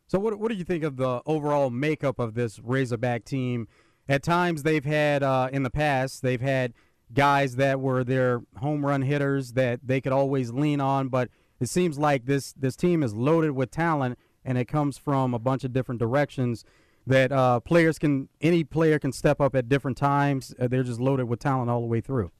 So, 0.08 0.20
what 0.20 0.38
what 0.40 0.52
do 0.52 0.56
you 0.56 0.64
think 0.64 0.84
of 0.84 0.98
the 0.98 1.22
overall 1.26 1.70
makeup 1.70 2.20
of 2.20 2.36
this 2.36 2.60
Razorback 2.60 3.26
team? 3.26 3.68
At 4.08 4.22
times, 4.22 4.64
they've 4.64 4.86
had 4.86 5.24
uh, 5.24 5.50
in 5.52 5.64
the 5.64 5.72
past 5.72 6.22
they've 6.22 6.42
had 6.42 6.74
guys 7.14 7.56
that 7.56 7.80
were 7.80 8.04
their 8.04 8.42
home 8.58 8.86
run 8.86 9.02
hitters 9.02 9.54
that 9.54 9.80
they 9.84 10.02
could 10.02 10.12
always 10.12 10.52
lean 10.52 10.82
on, 10.82 11.08
but 11.08 11.30
it 11.60 11.70
seems 11.70 11.98
like 11.98 12.26
this 12.26 12.54
this 12.54 12.76
team 12.76 13.02
is 13.02 13.14
loaded 13.16 13.52
with 13.52 13.72
talent, 13.72 14.20
and 14.44 14.58
it 14.58 14.66
comes 14.66 14.98
from 14.98 15.34
a 15.34 15.40
bunch 15.40 15.64
of 15.64 15.74
different 15.74 16.00
directions 16.00 16.64
that 17.08 17.32
uh, 17.32 17.60
players 17.60 17.98
can 17.98 18.30
any 18.42 18.64
player 18.64 19.00
can 19.00 19.12
step 19.12 19.42
up 19.42 19.56
at 19.56 19.68
different 19.68 19.98
times. 19.98 20.54
Uh, 20.60 20.68
they're 20.68 20.84
just 20.84 21.00
loaded 21.00 21.26
with 21.26 21.40
talent 21.40 21.70
all 21.70 21.82
the 21.82 21.88
way 21.88 22.02
through. 22.02 22.32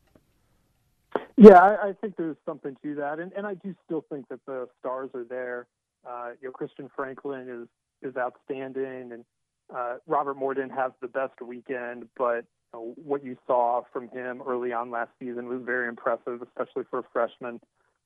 Yeah, 1.38 1.60
I, 1.60 1.90
I 1.90 1.94
think 1.94 2.16
there's 2.16 2.38
something 2.46 2.78
to 2.84 2.96
that, 2.96 3.20
and, 3.20 3.34
and 3.34 3.46
I 3.46 3.56
do 3.56 3.76
still 3.86 4.06
think 4.10 4.30
that 4.30 4.40
the 4.46 4.68
stars 4.80 5.10
are 5.14 5.26
there. 5.26 5.68
Uh, 6.08 6.32
you 6.42 6.48
know, 6.48 6.52
Christian 6.52 6.90
Franklin 6.96 7.50
is 7.50 7.68
is 8.10 8.16
outstanding, 8.18 9.12
and 9.12 9.26
uh, 9.74 9.96
Robert 10.08 10.36
Moore 10.36 10.54
didn't 10.54 10.72
have 10.72 10.94
the 11.02 11.08
best 11.08 11.42
weekend, 11.42 12.08
but 12.18 12.46
you 12.46 12.74
know, 12.74 12.94
what 13.04 13.24
you 13.24 13.38
saw 13.48 13.82
from 13.92 14.10
him 14.10 14.42
early 14.46 14.74
on 14.74 14.92
last 14.92 15.12
season 15.20 15.48
was 15.48 15.62
very 15.64 15.88
impressive, 15.88 16.42
especially 16.42 16.84
for 16.90 17.00
a 17.00 17.04
freshman. 17.12 17.60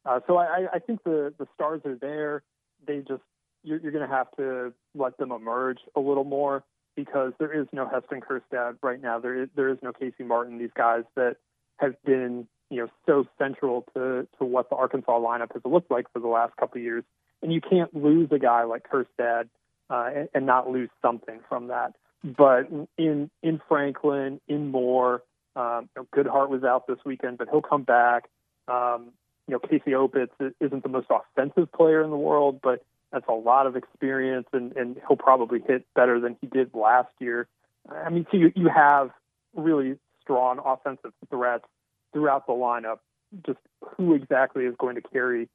Uh, 0.05 0.19
so 0.27 0.37
I, 0.37 0.67
I 0.73 0.79
think 0.79 1.03
the 1.03 1.33
the 1.37 1.47
stars 1.55 1.81
are 1.85 1.95
there. 1.95 2.43
They 2.85 2.99
just 2.99 3.23
you're, 3.63 3.79
you're 3.79 3.91
going 3.91 4.07
to 4.07 4.15
have 4.15 4.31
to 4.37 4.73
let 4.95 5.17
them 5.17 5.31
emerge 5.31 5.79
a 5.95 5.99
little 5.99 6.23
more 6.23 6.63
because 6.95 7.33
there 7.39 7.51
is 7.51 7.67
no 7.71 7.87
Heston 7.87 8.21
Kjerstad 8.21 8.77
right 8.81 9.01
now. 9.01 9.19
There 9.19 9.43
is 9.43 9.49
there 9.55 9.69
is 9.69 9.77
no 9.81 9.91
Casey 9.91 10.23
Martin. 10.23 10.57
These 10.57 10.73
guys 10.75 11.03
that 11.15 11.37
have 11.77 12.01
been 12.03 12.47
you 12.69 12.81
know 12.81 12.87
so 13.05 13.25
central 13.37 13.85
to 13.95 14.27
to 14.37 14.45
what 14.45 14.69
the 14.69 14.75
Arkansas 14.75 15.19
lineup 15.19 15.53
has 15.53 15.61
looked 15.65 15.91
like 15.91 16.05
for 16.13 16.19
the 16.19 16.27
last 16.27 16.55
couple 16.57 16.77
of 16.77 16.83
years, 16.83 17.03
and 17.41 17.53
you 17.53 17.61
can't 17.61 17.93
lose 17.95 18.29
a 18.31 18.39
guy 18.39 18.63
like 18.63 18.87
Kjerstad 18.89 19.49
uh, 19.89 20.09
and, 20.15 20.29
and 20.33 20.45
not 20.45 20.69
lose 20.69 20.89
something 21.01 21.39
from 21.47 21.67
that. 21.67 21.95
But 22.23 22.69
in 22.97 23.29
in 23.41 23.61
Franklin, 23.67 24.41
in 24.47 24.67
Moore, 24.71 25.23
um, 25.55 25.89
you 25.95 26.03
know, 26.03 26.07
Goodheart 26.13 26.49
was 26.49 26.63
out 26.63 26.85
this 26.87 26.99
weekend, 27.05 27.37
but 27.37 27.47
he'll 27.49 27.61
come 27.61 27.83
back. 27.83 28.25
Um, 28.67 29.11
you 29.47 29.53
know, 29.53 29.59
Casey 29.59 29.91
Opitz 29.91 30.29
isn't 30.59 30.83
the 30.83 30.89
most 30.89 31.07
offensive 31.09 31.71
player 31.71 32.03
in 32.03 32.11
the 32.11 32.17
world, 32.17 32.59
but 32.61 32.83
that's 33.11 33.25
a 33.27 33.33
lot 33.33 33.65
of 33.65 33.75
experience, 33.75 34.47
and, 34.53 34.75
and 34.77 34.97
he'll 35.07 35.17
probably 35.17 35.59
hit 35.65 35.85
better 35.95 36.19
than 36.19 36.37
he 36.39 36.47
did 36.47 36.73
last 36.75 37.09
year. 37.19 37.47
I 37.89 38.09
mean, 38.09 38.27
so 38.29 38.37
you, 38.37 38.51
you 38.55 38.69
have 38.69 39.09
really 39.55 39.97
strong 40.21 40.59
offensive 40.63 41.13
threats 41.29 41.65
throughout 42.13 42.45
the 42.45 42.53
lineup. 42.53 42.99
just 43.45 43.57
who 43.97 44.13
exactly 44.13 44.65
is 44.65 44.75
going 44.77 44.95
to 44.95 45.01
carry 45.01 45.49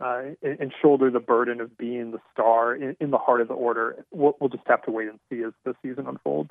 uh, 0.00 0.22
and, 0.42 0.60
and, 0.60 0.72
shoulder 0.80 1.10
the 1.10 1.20
burden 1.20 1.60
of 1.60 1.76
being 1.76 2.12
the 2.12 2.20
star 2.32 2.74
in, 2.74 2.96
in 3.00 3.10
the 3.10 3.18
heart 3.18 3.40
of 3.40 3.48
the 3.48 3.54
order. 3.54 4.04
We'll, 4.10 4.36
we'll, 4.40 4.48
just 4.48 4.66
have 4.66 4.82
to 4.84 4.90
wait 4.90 5.08
and 5.08 5.18
see 5.30 5.42
as 5.44 5.52
the 5.64 5.74
season 5.82 6.06
unfolds. 6.06 6.50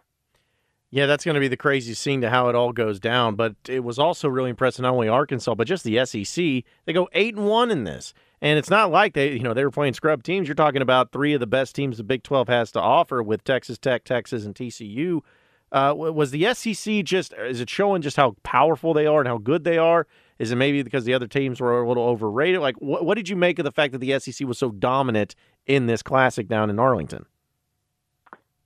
Yeah, 0.91 1.06
that's 1.06 1.24
going 1.24 1.36
to 1.36 1.39
be 1.39 1.48
the 1.48 1.58
crazy 1.58 1.94
scene 1.94 2.22
to 2.22 2.29
how 2.29 2.50
it 2.50 2.56
all 2.56 2.74
goes 2.74 3.00
down. 3.00 3.36
But 3.36 3.56
it 3.68 3.84
was 3.84 4.00
also 4.00 4.27
really 4.27 4.50
impressive 4.50 4.84
not 4.84 4.94
only 4.94 5.08
Arkansas 5.08 5.56
but 5.56 5.68
just 5.68 5.84
the 5.84 6.03
SEC. 6.06 6.63
They 6.86 6.94
go 6.94 7.10
eight 7.13 7.36
and 7.36 7.48
one 7.48 7.70
in 7.72 7.84
this, 7.84 8.13
and 8.41 8.58
it's 8.58 8.70
not 8.70 8.91
like 8.91 9.13
they 9.13 9.34
you 9.34 9.44
know 9.44 9.53
they 9.53 9.63
were 9.63 9.72
playing 9.72 9.94
scrub 9.94 10.24
teams. 10.24 10.48
You're 10.48 10.56
talking 10.56 10.82
about 10.82 11.12
three 11.12 11.34
of 11.34 11.39
the 11.39 11.48
best 11.48 11.75
teams 11.75 11.98
the 11.98 12.03
Big 12.03 12.24
Twelve 12.24 12.48
has 12.48 12.72
to 12.72 12.79
offer 12.79 13.22
with 13.22 13.44
Texas 13.44 13.77
Tech, 13.77 14.03
Texas, 14.03 14.46
and 14.46 14.56
TCU. 14.56 15.22
Uh, 15.71 15.93
was 15.95 16.31
the 16.31 16.53
SEC 16.53 17.03
just 17.03 17.33
is 17.33 17.61
it 17.61 17.69
showing 17.69 18.01
just 18.01 18.17
how 18.17 18.35
powerful 18.43 18.93
they 18.93 19.05
are 19.05 19.19
and 19.19 19.27
how 19.27 19.38
good 19.38 19.63
they 19.63 19.77
are? 19.77 20.07
Is 20.39 20.51
it 20.51 20.55
maybe 20.55 20.81
because 20.81 21.03
the 21.03 21.13
other 21.13 21.27
teams 21.27 21.59
were 21.59 21.81
a 21.81 21.88
little 21.88 22.03
overrated? 22.03 22.61
Like, 22.61 22.77
what, 22.77 23.05
what 23.05 23.15
did 23.15 23.29
you 23.29 23.35
make 23.35 23.59
of 23.59 23.65
the 23.65 23.71
fact 23.71 23.91
that 23.91 23.99
the 23.99 24.17
SEC 24.19 24.47
was 24.47 24.57
so 24.57 24.71
dominant 24.71 25.35
in 25.67 25.85
this 25.85 26.01
classic 26.01 26.47
down 26.47 26.69
in 26.69 26.79
Arlington? 26.79 27.25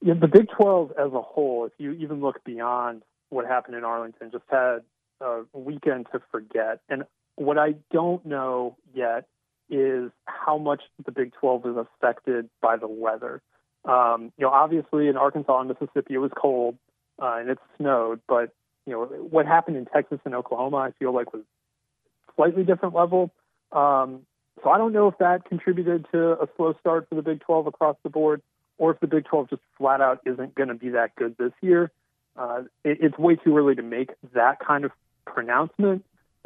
Yeah, 0.01 0.13
the 0.19 0.27
Big 0.27 0.49
12 0.55 0.91
as 0.91 1.11
a 1.13 1.21
whole, 1.21 1.65
if 1.65 1.71
you 1.77 1.91
even 1.93 2.21
look 2.21 2.43
beyond 2.43 3.01
what 3.29 3.45
happened 3.45 3.75
in 3.75 3.83
Arlington, 3.83 4.31
just 4.31 4.43
had 4.49 4.79
a 5.19 5.43
weekend 5.53 6.07
to 6.11 6.21
forget. 6.31 6.81
And 6.89 7.03
what 7.35 7.57
I 7.57 7.75
don't 7.91 8.25
know 8.25 8.77
yet 8.93 9.27
is 9.69 10.11
how 10.25 10.57
much 10.57 10.83
the 11.05 11.11
Big 11.11 11.33
12 11.39 11.65
is 11.65 11.75
affected 11.77 12.49
by 12.61 12.77
the 12.77 12.87
weather. 12.87 13.41
Um, 13.85 14.31
you 14.37 14.45
know, 14.45 14.49
obviously 14.49 15.07
in 15.07 15.17
Arkansas 15.17 15.59
and 15.59 15.69
Mississippi, 15.69 16.13
it 16.13 16.19
was 16.19 16.31
cold 16.39 16.77
uh, 17.21 17.37
and 17.39 17.49
it 17.49 17.59
snowed, 17.77 18.21
but 18.27 18.51
you 18.85 18.93
know 18.93 19.05
what 19.05 19.45
happened 19.45 19.77
in 19.77 19.85
Texas 19.85 20.19
and 20.25 20.35
Oklahoma, 20.35 20.77
I 20.77 20.91
feel 20.91 21.13
like 21.13 21.33
was 21.33 21.43
slightly 22.35 22.63
different 22.63 22.95
level. 22.95 23.31
Um, 23.71 24.25
so 24.63 24.69
I 24.69 24.77
don't 24.77 24.93
know 24.93 25.07
if 25.07 25.17
that 25.17 25.45
contributed 25.45 26.05
to 26.11 26.33
a 26.33 26.47
slow 26.55 26.75
start 26.79 27.07
for 27.09 27.15
the 27.15 27.21
Big 27.21 27.41
12 27.41 27.67
across 27.67 27.95
the 28.03 28.09
board, 28.09 28.41
or 28.77 28.91
if 28.91 28.99
the 28.99 29.07
Big 29.07 29.25
12 29.25 29.49
just 29.49 29.61
flat 29.77 30.01
out 30.01 30.19
isn't 30.25 30.55
going 30.55 30.69
to 30.69 30.75
be 30.75 30.89
that 30.89 31.15
good 31.15 31.35
this 31.37 31.51
year. 31.61 31.91
Uh, 32.35 32.63
it, 32.83 32.97
it's 33.01 33.17
way 33.17 33.35
too 33.35 33.57
early 33.57 33.75
to 33.75 33.83
make 33.83 34.11
that 34.33 34.59
kind 34.59 34.85
of 34.85 34.91
pronouncement, 35.25 36.03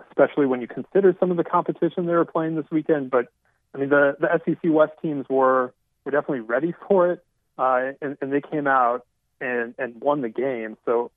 especially 0.10 0.46
when 0.46 0.62
you 0.62 0.68
consider 0.68 1.16
some 1.20 1.32
of 1.32 1.38
the 1.38 1.44
competition 1.44 2.06
they 2.06 2.14
were 2.14 2.26
playing 2.26 2.56
this 2.56 2.66
weekend. 2.72 3.10
But 3.10 3.28
I 3.74 3.78
mean, 3.78 3.90
the 3.90 4.16
the 4.20 4.28
SEC 4.46 4.72
West 4.72 4.94
teams 5.02 5.26
were 5.30 5.74
were 6.06 6.12
definitely 6.12 6.42
ready 6.42 6.74
for 6.88 7.12
it, 7.12 7.24
uh, 7.58 7.92
and, 8.02 8.18
and 8.22 8.32
they 8.32 8.42
came 8.42 8.68
out 8.68 9.06
and 9.42 9.76
and 9.78 10.00
won 10.02 10.22
the 10.22 10.30
game. 10.30 10.78
So 10.86 11.12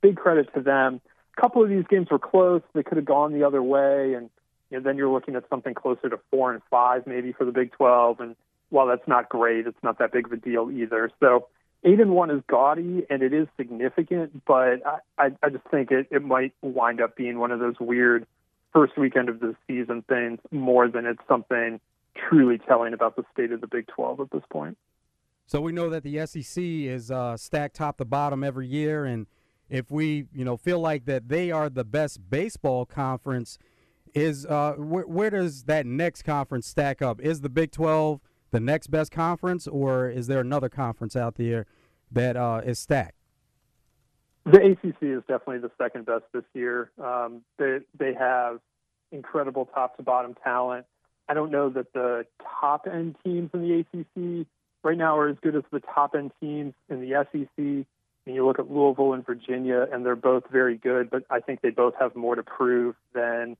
big 0.00 0.16
credit 0.16 0.52
to 0.54 0.60
them 0.60 1.00
a 1.36 1.40
couple 1.40 1.62
of 1.62 1.68
these 1.68 1.84
games 1.88 2.08
were 2.10 2.18
close. 2.18 2.62
They 2.74 2.82
could 2.82 2.96
have 2.96 3.04
gone 3.04 3.32
the 3.32 3.44
other 3.44 3.62
way, 3.62 4.14
and 4.14 4.30
you 4.70 4.78
know, 4.78 4.82
then 4.82 4.96
you're 4.96 5.10
looking 5.10 5.36
at 5.36 5.48
something 5.48 5.74
closer 5.74 6.08
to 6.08 6.18
four 6.30 6.52
and 6.52 6.62
five 6.70 7.06
maybe 7.06 7.32
for 7.32 7.44
the 7.44 7.52
Big 7.52 7.72
12. 7.72 8.20
And 8.20 8.36
while 8.70 8.86
that's 8.86 9.06
not 9.06 9.28
great, 9.28 9.66
it's 9.66 9.82
not 9.82 9.98
that 9.98 10.12
big 10.12 10.26
of 10.26 10.32
a 10.32 10.36
deal 10.36 10.70
either. 10.70 11.10
So 11.20 11.48
eight 11.84 12.00
and 12.00 12.10
one 12.10 12.30
is 12.30 12.42
gaudy 12.48 13.06
and 13.08 13.22
it 13.22 13.32
is 13.32 13.46
significant, 13.56 14.44
but 14.44 14.84
I, 14.84 14.98
I, 15.18 15.30
I 15.42 15.50
just 15.50 15.64
think 15.70 15.90
it, 15.90 16.08
it 16.10 16.22
might 16.22 16.52
wind 16.62 17.00
up 17.00 17.16
being 17.16 17.38
one 17.38 17.52
of 17.52 17.60
those 17.60 17.76
weird 17.78 18.26
first 18.72 18.98
weekend 18.98 19.28
of 19.28 19.40
the 19.40 19.54
season 19.68 20.02
things 20.02 20.40
more 20.50 20.88
than 20.88 21.06
it's 21.06 21.22
something 21.28 21.80
truly 22.28 22.58
telling 22.58 22.92
about 22.92 23.14
the 23.14 23.24
state 23.32 23.52
of 23.52 23.60
the 23.60 23.66
Big 23.66 23.86
12 23.86 24.20
at 24.20 24.30
this 24.30 24.42
point. 24.50 24.76
So 25.46 25.60
we 25.60 25.72
know 25.72 25.88
that 25.90 26.02
the 26.02 26.26
SEC 26.26 26.62
is 26.62 27.10
uh, 27.10 27.36
stacked 27.36 27.76
top 27.76 27.98
to 27.98 28.04
bottom 28.04 28.42
every 28.42 28.66
year, 28.66 29.04
and 29.04 29.26
if 29.68 29.90
we 29.90 30.26
you 30.32 30.44
know 30.44 30.56
feel 30.56 30.80
like 30.80 31.04
that 31.06 31.28
they 31.28 31.50
are 31.50 31.68
the 31.68 31.84
best 31.84 32.28
baseball 32.28 32.84
conference 32.84 33.58
is 34.14 34.46
uh, 34.46 34.72
wh- 34.72 35.08
where 35.08 35.30
does 35.30 35.64
that 35.64 35.86
next 35.86 36.22
conference 36.22 36.66
stack 36.66 37.02
up? 37.02 37.20
Is 37.20 37.42
the 37.42 37.48
big 37.48 37.70
12 37.70 38.20
the 38.50 38.60
next 38.60 38.86
best 38.88 39.12
conference 39.12 39.66
or 39.66 40.08
is 40.08 40.26
there 40.26 40.40
another 40.40 40.68
conference 40.68 41.14
out 41.14 41.34
there 41.36 41.66
that 42.10 42.36
uh, 42.36 42.62
is 42.64 42.78
stacked? 42.78 43.18
The 44.46 44.64
acc 44.64 44.94
is 45.02 45.22
definitely 45.28 45.58
the 45.58 45.72
second 45.76 46.06
best 46.06 46.24
this 46.32 46.44
year. 46.54 46.90
Um, 47.02 47.42
they, 47.58 47.78
they 47.98 48.14
have 48.14 48.60
incredible 49.10 49.66
top 49.66 49.96
to 49.96 50.02
bottom 50.02 50.34
talent. 50.42 50.86
I 51.28 51.34
don't 51.34 51.50
know 51.50 51.68
that 51.70 51.92
the 51.92 52.24
top 52.60 52.86
end 52.90 53.16
teams 53.24 53.50
in 53.52 53.60
the 53.60 53.80
acc 53.80 54.46
right 54.86 54.96
now 54.96 55.18
are 55.18 55.28
as 55.28 55.36
good 55.42 55.56
as 55.56 55.64
the 55.72 55.80
top 55.80 56.14
end 56.14 56.30
teams 56.40 56.72
in 56.88 57.00
the 57.00 57.10
sec 57.32 57.48
and 57.58 58.34
you 58.34 58.46
look 58.46 58.58
at 58.58 58.70
Louisville 58.70 59.12
and 59.12 59.24
Virginia, 59.24 59.86
and 59.92 60.04
they're 60.04 60.16
both 60.16 60.44
very 60.50 60.76
good, 60.76 61.10
but 61.10 61.24
I 61.30 61.40
think 61.40 61.60
they 61.60 61.70
both 61.70 61.94
have 62.00 62.16
more 62.16 62.34
to 62.34 62.42
prove 62.42 62.96
than 63.14 63.56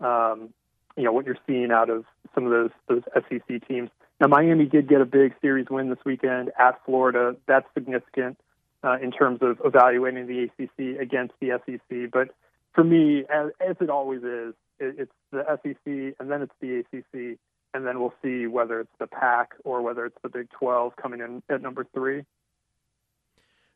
um, 0.00 0.52
you 0.96 1.04
know 1.04 1.12
what 1.12 1.26
you're 1.26 1.38
seeing 1.46 1.70
out 1.70 1.90
of 1.90 2.04
some 2.34 2.44
of 2.44 2.50
those 2.50 2.70
those 2.88 3.02
SEC 3.14 3.68
teams. 3.68 3.90
Now, 4.20 4.26
Miami 4.26 4.66
did 4.66 4.88
get 4.88 5.00
a 5.00 5.04
big 5.04 5.34
series 5.40 5.66
win 5.70 5.90
this 5.90 5.98
weekend 6.04 6.50
at 6.58 6.84
Florida. 6.84 7.36
That's 7.46 7.66
significant 7.74 8.36
uh, 8.82 8.98
in 9.00 9.12
terms 9.12 9.38
of 9.42 9.60
evaluating 9.64 10.26
the 10.26 10.44
ACC 10.44 11.00
against 11.00 11.34
the 11.40 11.60
SEC. 11.64 12.10
But 12.12 12.34
for 12.74 12.82
me, 12.82 13.24
as, 13.32 13.50
as 13.60 13.76
it 13.80 13.90
always 13.90 14.24
is, 14.24 14.54
it, 14.80 14.96
it's 14.98 15.12
the 15.30 15.44
SEC 15.62 16.16
and 16.18 16.30
then 16.30 16.42
it's 16.42 16.52
the 16.60 16.80
ACC, 16.80 17.38
and 17.74 17.86
then 17.86 18.00
we'll 18.00 18.14
see 18.22 18.46
whether 18.46 18.80
it's 18.80 18.92
the 18.98 19.06
PAC 19.06 19.54
or 19.64 19.82
whether 19.82 20.06
it's 20.06 20.16
the 20.22 20.28
Big 20.28 20.48
12 20.50 20.94
coming 20.96 21.20
in 21.20 21.42
at 21.48 21.62
number 21.62 21.86
three. 21.94 22.24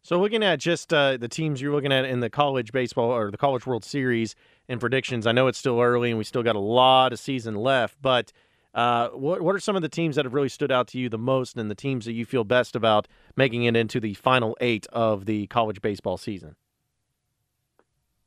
So, 0.04 0.20
looking 0.20 0.42
at 0.42 0.58
just 0.58 0.92
uh, 0.92 1.16
the 1.16 1.28
teams 1.28 1.62
you're 1.62 1.72
looking 1.72 1.92
at 1.92 2.04
in 2.04 2.18
the 2.18 2.30
college 2.30 2.72
baseball 2.72 3.10
or 3.10 3.30
the 3.30 3.36
College 3.36 3.66
World 3.66 3.84
Series 3.84 4.34
and 4.68 4.80
predictions, 4.80 5.28
I 5.28 5.32
know 5.32 5.46
it's 5.46 5.58
still 5.58 5.80
early 5.80 6.10
and 6.10 6.18
we 6.18 6.24
still 6.24 6.42
got 6.42 6.56
a 6.56 6.60
lot 6.60 7.12
of 7.12 7.20
season 7.20 7.54
left, 7.54 7.96
but 8.02 8.32
uh, 8.74 9.08
what, 9.10 9.42
what 9.42 9.54
are 9.54 9.60
some 9.60 9.76
of 9.76 9.82
the 9.82 9.88
teams 9.88 10.16
that 10.16 10.24
have 10.24 10.34
really 10.34 10.48
stood 10.48 10.72
out 10.72 10.88
to 10.88 10.98
you 10.98 11.08
the 11.08 11.18
most 11.18 11.56
and 11.56 11.70
the 11.70 11.74
teams 11.74 12.04
that 12.06 12.12
you 12.12 12.24
feel 12.24 12.42
best 12.42 12.74
about 12.74 13.06
making 13.36 13.64
it 13.64 13.76
into 13.76 14.00
the 14.00 14.14
final 14.14 14.56
eight 14.60 14.86
of 14.92 15.26
the 15.26 15.46
college 15.48 15.80
baseball 15.82 16.16
season? 16.16 16.56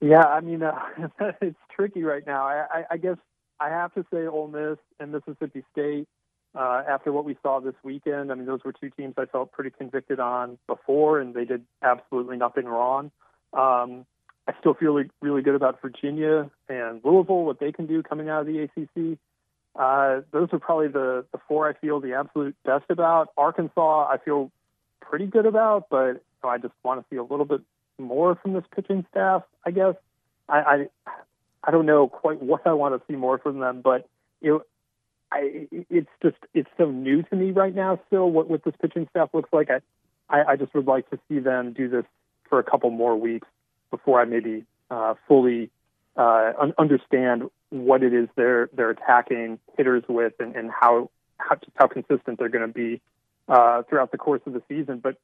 Yeah, 0.02 0.24
I 0.24 0.40
mean, 0.42 0.62
uh, 0.62 0.80
it's 1.42 1.58
tricky 1.76 2.04
right 2.04 2.26
now. 2.26 2.44
I, 2.46 2.66
I, 2.72 2.84
I 2.92 2.98
guess 2.98 3.18
I 3.60 3.70
have 3.70 3.94
to 3.96 4.06
say 4.12 4.28
Ole 4.28 4.48
Miss 4.48 4.78
and 5.00 5.12
Mississippi 5.12 5.64
State 5.72 6.08
uh, 6.56 6.84
after 6.88 7.12
what 7.12 7.26
we 7.26 7.38
saw 7.42 7.60
this 7.60 7.76
weekend. 7.84 8.32
I 8.32 8.36
mean, 8.36 8.46
those 8.46 8.62
were 8.64 8.74
two 8.74 8.90
teams 8.90 9.16
I 9.18 9.26
felt 9.26 9.52
pretty 9.52 9.72
convicted 9.72 10.20
on 10.20 10.58
before, 10.68 11.20
and 11.20 11.34
they 11.34 11.46
did 11.46 11.64
absolutely 11.82 12.38
nothing 12.38 12.66
wrong. 12.66 13.12
Um, 13.54 14.06
I 14.48 14.54
still 14.60 14.74
feel 14.74 14.94
really, 14.94 15.10
really 15.22 15.42
good 15.42 15.56
about 15.56 15.82
Virginia 15.82 16.50
and 16.70 17.02
Louisville, 17.04 17.46
what 17.46 17.60
they 17.60 17.72
can 17.72 17.88
do 17.88 18.04
coming 18.04 18.30
out 18.30 18.42
of 18.42 18.48
the 18.48 18.60
ACC. 18.60 19.18
Uh, 19.76 20.22
those 20.32 20.50
are 20.54 20.60
probably 20.60 20.88
the, 20.88 21.26
the 21.32 21.40
four 21.48 21.68
I 21.68 21.74
feel 21.74 22.00
the 22.00 22.14
absolute 22.14 22.56
best 22.64 22.86
about. 22.90 23.30
Arkansas, 23.38 24.08
I 24.08 24.18
feel 24.24 24.52
pretty 25.02 25.26
good 25.26 25.46
about, 25.46 25.88
but 25.90 26.24
I 26.44 26.58
just 26.58 26.74
want 26.84 27.02
to 27.02 27.06
see 27.10 27.18
a 27.18 27.24
little 27.24 27.46
bit 27.46 27.62
more 27.98 28.36
from 28.36 28.54
this 28.54 28.64
pitching 28.74 29.06
staff. 29.12 29.44
I 29.66 29.72
guess 29.72 29.96
I, 30.48 30.60
I 30.60 31.12
I 31.66 31.72
don't 31.72 31.86
know 31.86 32.08
quite 32.08 32.42
what 32.42 32.66
I 32.66 32.74
want 32.74 32.96
to 32.96 33.12
see 33.12 33.18
more 33.18 33.38
from 33.38 33.60
them, 33.60 33.82
but 33.82 34.08
you 34.42 34.52
know, 34.52 34.62
I, 35.32 35.68
it's 35.90 36.10
just 36.22 36.38
it's 36.54 36.70
so 36.78 36.92
new 36.92 37.24
to 37.24 37.36
me 37.36 37.52
right 37.52 37.74
now. 37.74 38.00
Still, 38.08 38.30
what 38.30 38.50
what 38.50 38.64
this 38.64 38.76
pitching 38.82 39.08
staff 39.10 39.30
looks 39.34 39.52
like, 39.52 39.70
I, 39.70 39.80
I, 40.30 40.52
I 40.52 40.56
just 40.56 40.74
would 40.76 40.88
like 40.88 41.10
to 41.10 41.20
see 41.28 41.40
them 41.40 41.74
do 41.74 41.90
this 41.90 42.06
for 42.50 42.60
a 42.60 42.64
couple 42.64 42.90
more 42.92 43.16
weeks 43.16 43.48
before 43.90 44.22
I 44.22 44.26
maybe 44.26 44.66
uh, 44.92 45.16
fully 45.28 45.72
uh, 46.16 46.54
un- 46.60 46.74
understand 46.78 47.50
what 47.70 48.04
it 48.04 48.14
is 48.14 48.30
they're 48.36 48.70
they're 48.74 48.92
attacking 48.92 49.60
hitters 49.78 50.04
with 50.08 50.34
and, 50.40 50.56
and 50.56 50.70
how 50.72 51.10
how 51.38 51.56
just 51.56 51.72
how 51.76 51.88
consistent 51.88 52.40
they're 52.40 52.50
going 52.50 52.68
to 52.68 52.74
be 52.74 53.02
uh, 53.50 53.84
throughout 53.84 54.12
the 54.12 54.18
course 54.18 54.42
of 54.46 54.54
the 54.54 54.62
season. 54.70 55.00
But 55.00 55.18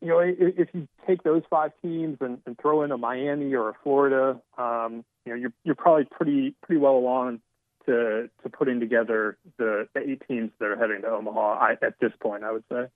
you 0.00 0.08
know, 0.08 0.18
if, 0.20 0.34
if 0.38 0.68
you 0.72 0.88
take 1.06 1.22
those 1.22 1.42
five 1.50 1.72
teams 1.82 2.18
and, 2.20 2.38
and 2.46 2.58
throw 2.60 2.82
in 2.82 2.90
a 2.90 2.98
Miami 2.98 3.54
or 3.54 3.70
a 3.70 3.74
Florida, 3.82 4.40
um, 4.56 5.04
you 5.24 5.32
know, 5.32 5.38
you're 5.38 5.52
you're 5.64 5.74
probably 5.74 6.06
pretty 6.10 6.54
pretty 6.62 6.80
well 6.80 6.96
along 6.96 7.40
to 7.86 8.30
to 8.42 8.48
putting 8.48 8.80
together 8.80 9.36
the, 9.58 9.88
the 9.94 10.00
eight 10.00 10.22
teams 10.26 10.50
that 10.58 10.66
are 10.66 10.76
heading 10.76 11.02
to 11.02 11.08
Omaha 11.08 11.58
I, 11.58 11.72
at 11.82 11.94
this 12.00 12.12
point. 12.20 12.44
I 12.44 12.52
would 12.52 12.64
say. 12.70 12.86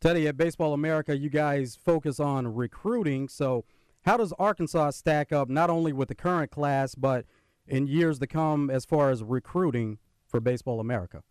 Teddy, 0.00 0.26
at 0.26 0.36
Baseball 0.36 0.74
America, 0.74 1.16
you 1.16 1.30
guys 1.30 1.76
focus 1.76 2.18
on 2.18 2.54
recruiting. 2.54 3.28
So, 3.28 3.64
how 4.04 4.16
does 4.16 4.32
Arkansas 4.38 4.90
stack 4.90 5.32
up 5.32 5.48
not 5.48 5.70
only 5.70 5.92
with 5.92 6.08
the 6.08 6.14
current 6.14 6.50
class, 6.50 6.94
but 6.96 7.24
in 7.68 7.86
years 7.86 8.18
to 8.18 8.26
come 8.26 8.68
as 8.68 8.84
far 8.84 9.10
as 9.10 9.22
recruiting 9.22 9.98
for 10.26 10.40
Baseball 10.40 10.80
America? 10.80 11.22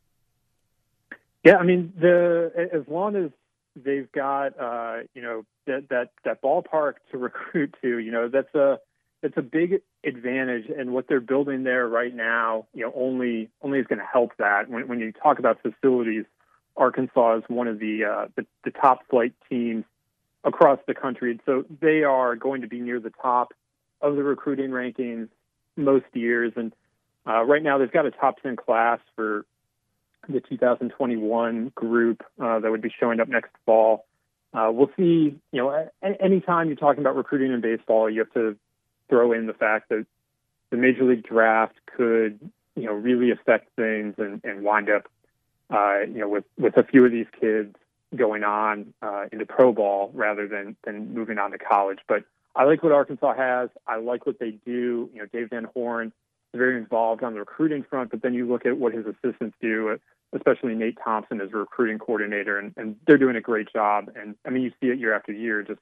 Yeah, 1.44 1.58
I 1.58 1.64
mean, 1.64 1.92
the 2.00 2.70
as 2.72 2.84
long 2.88 3.16
as 3.16 3.32
they've 3.76 4.12
got 4.12 4.60
uh, 4.60 5.02
you 5.14 5.22
know 5.22 5.46
that 5.68 5.90
that 5.90 6.10
that 6.26 6.42
ballpark 6.42 6.96
to 7.12 7.18
recruit 7.28 7.76
to, 7.82 7.98
you 7.98 8.12
know, 8.12 8.30
that's 8.30 8.54
a 8.56 8.80
that's 9.22 9.38
a 9.38 9.42
big 9.42 9.82
advantage, 10.04 10.66
and 10.76 10.94
what 10.94 11.08
they're 11.08 11.20
building 11.20 11.64
there 11.64 11.88
right 11.88 12.14
now, 12.14 12.66
you 12.74 12.84
know, 12.84 12.92
only 12.96 13.50
only 13.62 13.80
is 13.80 13.88
going 13.88 14.00
to 14.00 14.06
help 14.06 14.32
that. 14.38 14.70
When, 14.70 14.88
when 14.88 15.00
you 15.00 15.12
talk 15.12 15.40
about 15.40 15.60
facilities, 15.62 16.26
Arkansas 16.76 17.38
is 17.38 17.44
one 17.48 17.68
of 17.68 17.80
the, 17.80 18.06
uh, 18.06 18.28
the 18.36 18.46
the 18.64 18.72
top 18.72 19.02
flight 19.10 19.34
teams 19.50 19.86
across 20.44 20.80
the 20.88 20.96
country, 20.96 21.32
and 21.32 21.40
so 21.46 21.66
they 21.82 22.04
are 22.04 22.36
going 22.36 22.62
to 22.62 22.68
be 22.68 22.80
near 22.80 23.00
the 23.00 23.12
top 23.22 23.54
of 24.02 24.16
the 24.16 24.24
recruiting 24.24 24.72
rankings 24.72 25.30
most 25.78 26.06
years. 26.14 26.54
And 26.56 26.74
Uh, 27.28 27.44
right 27.44 27.62
now, 27.62 27.78
they've 27.78 27.92
got 27.92 28.08
a 28.08 28.12
top 28.12 28.42
10 28.42 28.56
class 28.56 29.00
for 29.16 29.46
the 30.28 30.42
2021 30.42 31.72
group 31.76 32.24
uh, 32.42 32.60
that 32.60 32.72
would 32.72 32.82
be 32.82 32.94
showing 33.00 33.20
up 33.20 33.28
next 33.28 33.52
fall. 33.66 34.06
Uh, 34.54 34.70
we'll 34.72 34.92
see, 34.98 35.40
you 35.52 35.62
know, 35.62 35.90
anytime 36.02 36.68
you're 36.68 36.76
talking 36.76 37.02
about 37.02 37.16
recruiting 37.16 37.54
in 37.54 37.62
baseball, 37.62 38.10
you 38.10 38.20
have 38.20 38.34
to 38.34 38.58
throw 39.10 39.32
in 39.32 39.48
the 39.48 39.54
fact 39.54 39.90
that 39.90 40.06
the 40.72 40.78
major 40.78 41.04
league 41.04 41.24
draft 41.24 41.76
could, 41.86 42.40
you 42.76 42.84
know, 42.84 42.94
really 42.94 43.32
affect 43.32 43.70
things 43.76 44.16
and, 44.18 44.42
and 44.44 44.64
wind 44.64 44.90
up, 44.90 45.08
uh, 45.70 46.00
you 46.02 46.20
know, 46.20 46.28
with, 46.28 46.44
with 46.58 46.76
a 46.78 46.84
few 46.84 47.06
of 47.06 47.12
these 47.12 47.28
kids 47.40 47.76
going 48.16 48.44
on 48.44 48.94
uh, 49.02 49.26
into 49.32 49.46
pro 49.46 49.72
ball 49.72 50.12
rather 50.14 50.48
than, 50.48 50.76
than 50.84 51.14
moving 51.14 51.38
on 51.38 51.52
to 51.52 51.58
college. 51.58 52.00
But 52.08 52.26
I 52.56 52.66
like 52.66 52.84
what 52.84 52.92
Arkansas 52.92 53.34
has. 53.36 53.70
I 53.88 53.98
like 53.98 54.26
what 54.26 54.40
they 54.40 54.52
do. 54.52 55.10
You 55.14 55.20
know, 55.20 55.26
Dave 55.32 55.50
Van 55.50 55.66
Horn 55.74 56.12
very 56.54 56.78
involved 56.78 57.24
on 57.24 57.34
the 57.34 57.40
recruiting 57.40 57.84
front, 57.84 58.12
but 58.12 58.22
then 58.22 58.34
you 58.34 58.48
look 58.48 58.66
at 58.66 58.78
what 58.78 58.94
his 58.94 59.06
assistants 59.06 59.56
do, 59.62 60.00
especially 60.34 60.76
Nate 60.76 60.98
Thompson 61.04 61.42
as 61.42 61.50
a 61.54 61.58
recruiting 61.58 62.00
coordinator, 62.00 62.58
and, 62.58 62.74
and 62.78 62.96
they're 63.08 63.18
doing 63.18 63.36
a 63.36 63.42
great 63.42 63.72
job. 63.72 64.12
And 64.16 64.36
I 64.46 64.50
mean, 64.50 64.64
you 64.64 64.72
see 64.82 64.88
it 64.88 65.00
year 65.00 65.14
after 65.14 65.32
year 65.32 65.64
just 65.64 65.80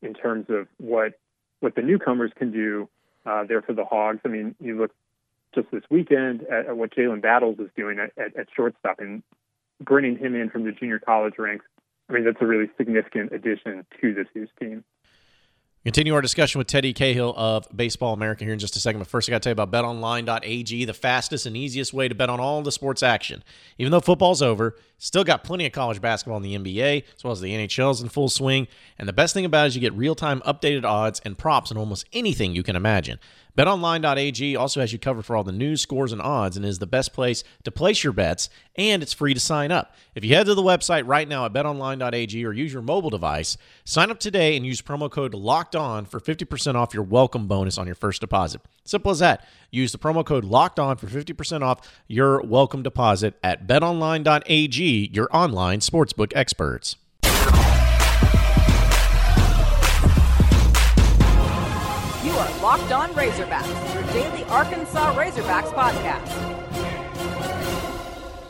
in 0.00 0.14
terms 0.14 0.46
of 0.48 0.68
what 0.78 1.14
what 1.60 1.76
the 1.76 1.82
newcomers 1.82 2.32
can 2.34 2.50
do 2.50 2.88
uh, 3.24 3.44
there 3.44 3.62
for 3.62 3.72
the 3.72 3.84
Hogs. 3.84 4.20
I 4.24 4.28
mean, 4.28 4.54
you 4.60 4.78
look 4.78 4.90
just 5.54 5.70
this 5.70 5.84
weekend 5.90 6.42
at, 6.44 6.66
at 6.66 6.76
what 6.76 6.94
Jalen 6.94 7.22
Battles 7.22 7.58
is 7.60 7.68
doing 7.76 7.98
at, 8.00 8.12
at, 8.18 8.36
at 8.36 8.48
shortstop 8.54 8.98
and 8.98 9.22
bringing 9.80 10.16
him 10.18 10.34
in 10.34 10.50
from 10.50 10.64
the 10.64 10.72
junior 10.72 10.98
college 10.98 11.34
ranks. 11.38 11.64
I 12.08 12.14
mean, 12.14 12.24
that's 12.24 12.40
a 12.40 12.46
really 12.46 12.68
significant 12.76 13.32
addition 13.32 13.86
to 14.00 14.14
this 14.14 14.26
year's 14.34 14.48
team. 14.58 14.84
Continue 15.84 16.14
our 16.14 16.20
discussion 16.20 16.60
with 16.60 16.68
Teddy 16.68 16.92
Cahill 16.92 17.34
of 17.36 17.66
Baseball 17.74 18.12
America 18.14 18.44
here 18.44 18.52
in 18.52 18.60
just 18.60 18.76
a 18.76 18.78
second. 18.78 19.00
But 19.00 19.08
first, 19.08 19.28
I 19.28 19.32
got 19.32 19.42
to 19.42 19.46
tell 19.48 19.50
you 19.50 19.60
about 19.60 19.72
betonline.ag, 19.72 20.84
the 20.84 20.94
fastest 20.94 21.44
and 21.44 21.56
easiest 21.56 21.92
way 21.92 22.06
to 22.06 22.14
bet 22.14 22.30
on 22.30 22.38
all 22.38 22.62
the 22.62 22.70
sports 22.70 23.02
action. 23.02 23.42
Even 23.78 23.90
though 23.90 23.98
football's 23.98 24.42
over, 24.42 24.76
still 24.98 25.24
got 25.24 25.42
plenty 25.42 25.66
of 25.66 25.72
college 25.72 26.00
basketball 26.00 26.36
in 26.36 26.44
the 26.44 26.56
NBA, 26.56 27.02
as 27.16 27.24
well 27.24 27.32
as 27.32 27.40
the 27.40 27.52
NHL's 27.52 28.00
in 28.00 28.10
full 28.10 28.28
swing. 28.28 28.68
And 28.96 29.08
the 29.08 29.12
best 29.12 29.34
thing 29.34 29.44
about 29.44 29.64
it 29.64 29.68
is 29.68 29.74
you 29.74 29.80
get 29.80 29.92
real 29.94 30.14
time 30.14 30.40
updated 30.42 30.84
odds 30.84 31.20
and 31.24 31.36
props 31.36 31.72
on 31.72 31.76
almost 31.76 32.06
anything 32.12 32.54
you 32.54 32.62
can 32.62 32.76
imagine. 32.76 33.18
BetOnline.ag 33.56 34.56
also 34.56 34.80
has 34.80 34.94
you 34.94 34.98
covered 34.98 35.26
for 35.26 35.36
all 35.36 35.44
the 35.44 35.52
news, 35.52 35.82
scores, 35.82 36.10
and 36.10 36.22
odds 36.22 36.56
and 36.56 36.64
is 36.64 36.78
the 36.78 36.86
best 36.86 37.12
place 37.12 37.44
to 37.64 37.70
place 37.70 38.02
your 38.02 38.14
bets, 38.14 38.48
and 38.76 39.02
it's 39.02 39.12
free 39.12 39.34
to 39.34 39.40
sign 39.40 39.70
up. 39.70 39.94
If 40.14 40.24
you 40.24 40.34
head 40.34 40.46
to 40.46 40.54
the 40.54 40.62
website 40.62 41.06
right 41.06 41.28
now 41.28 41.44
at 41.44 41.52
betonline.ag 41.52 42.46
or 42.46 42.52
use 42.52 42.72
your 42.72 42.80
mobile 42.80 43.10
device, 43.10 43.58
sign 43.84 44.10
up 44.10 44.18
today 44.18 44.56
and 44.56 44.64
use 44.64 44.80
promo 44.80 45.10
code 45.10 45.34
LOCKED 45.34 45.76
ON 45.76 46.06
for 46.06 46.18
50% 46.18 46.76
off 46.76 46.94
your 46.94 47.02
welcome 47.02 47.46
bonus 47.46 47.76
on 47.76 47.84
your 47.84 47.94
first 47.94 48.22
deposit. 48.22 48.62
Simple 48.84 49.10
as 49.10 49.18
that. 49.18 49.46
Use 49.70 49.92
the 49.92 49.98
promo 49.98 50.24
code 50.24 50.44
LOCKED 50.44 50.78
ON 50.78 50.96
for 50.96 51.06
50% 51.08 51.60
off 51.60 52.02
your 52.08 52.40
welcome 52.40 52.82
deposit 52.82 53.38
at 53.42 53.66
betonline.ag, 53.66 55.10
your 55.12 55.28
online 55.30 55.80
sportsbook 55.80 56.32
experts. 56.34 56.96
Locked 62.72 62.92
On 62.92 63.10
Razorbacks, 63.10 63.92
your 63.92 64.02
daily 64.14 64.44
Arkansas 64.44 65.14
Razorbacks 65.14 65.74
podcast. 65.74 66.26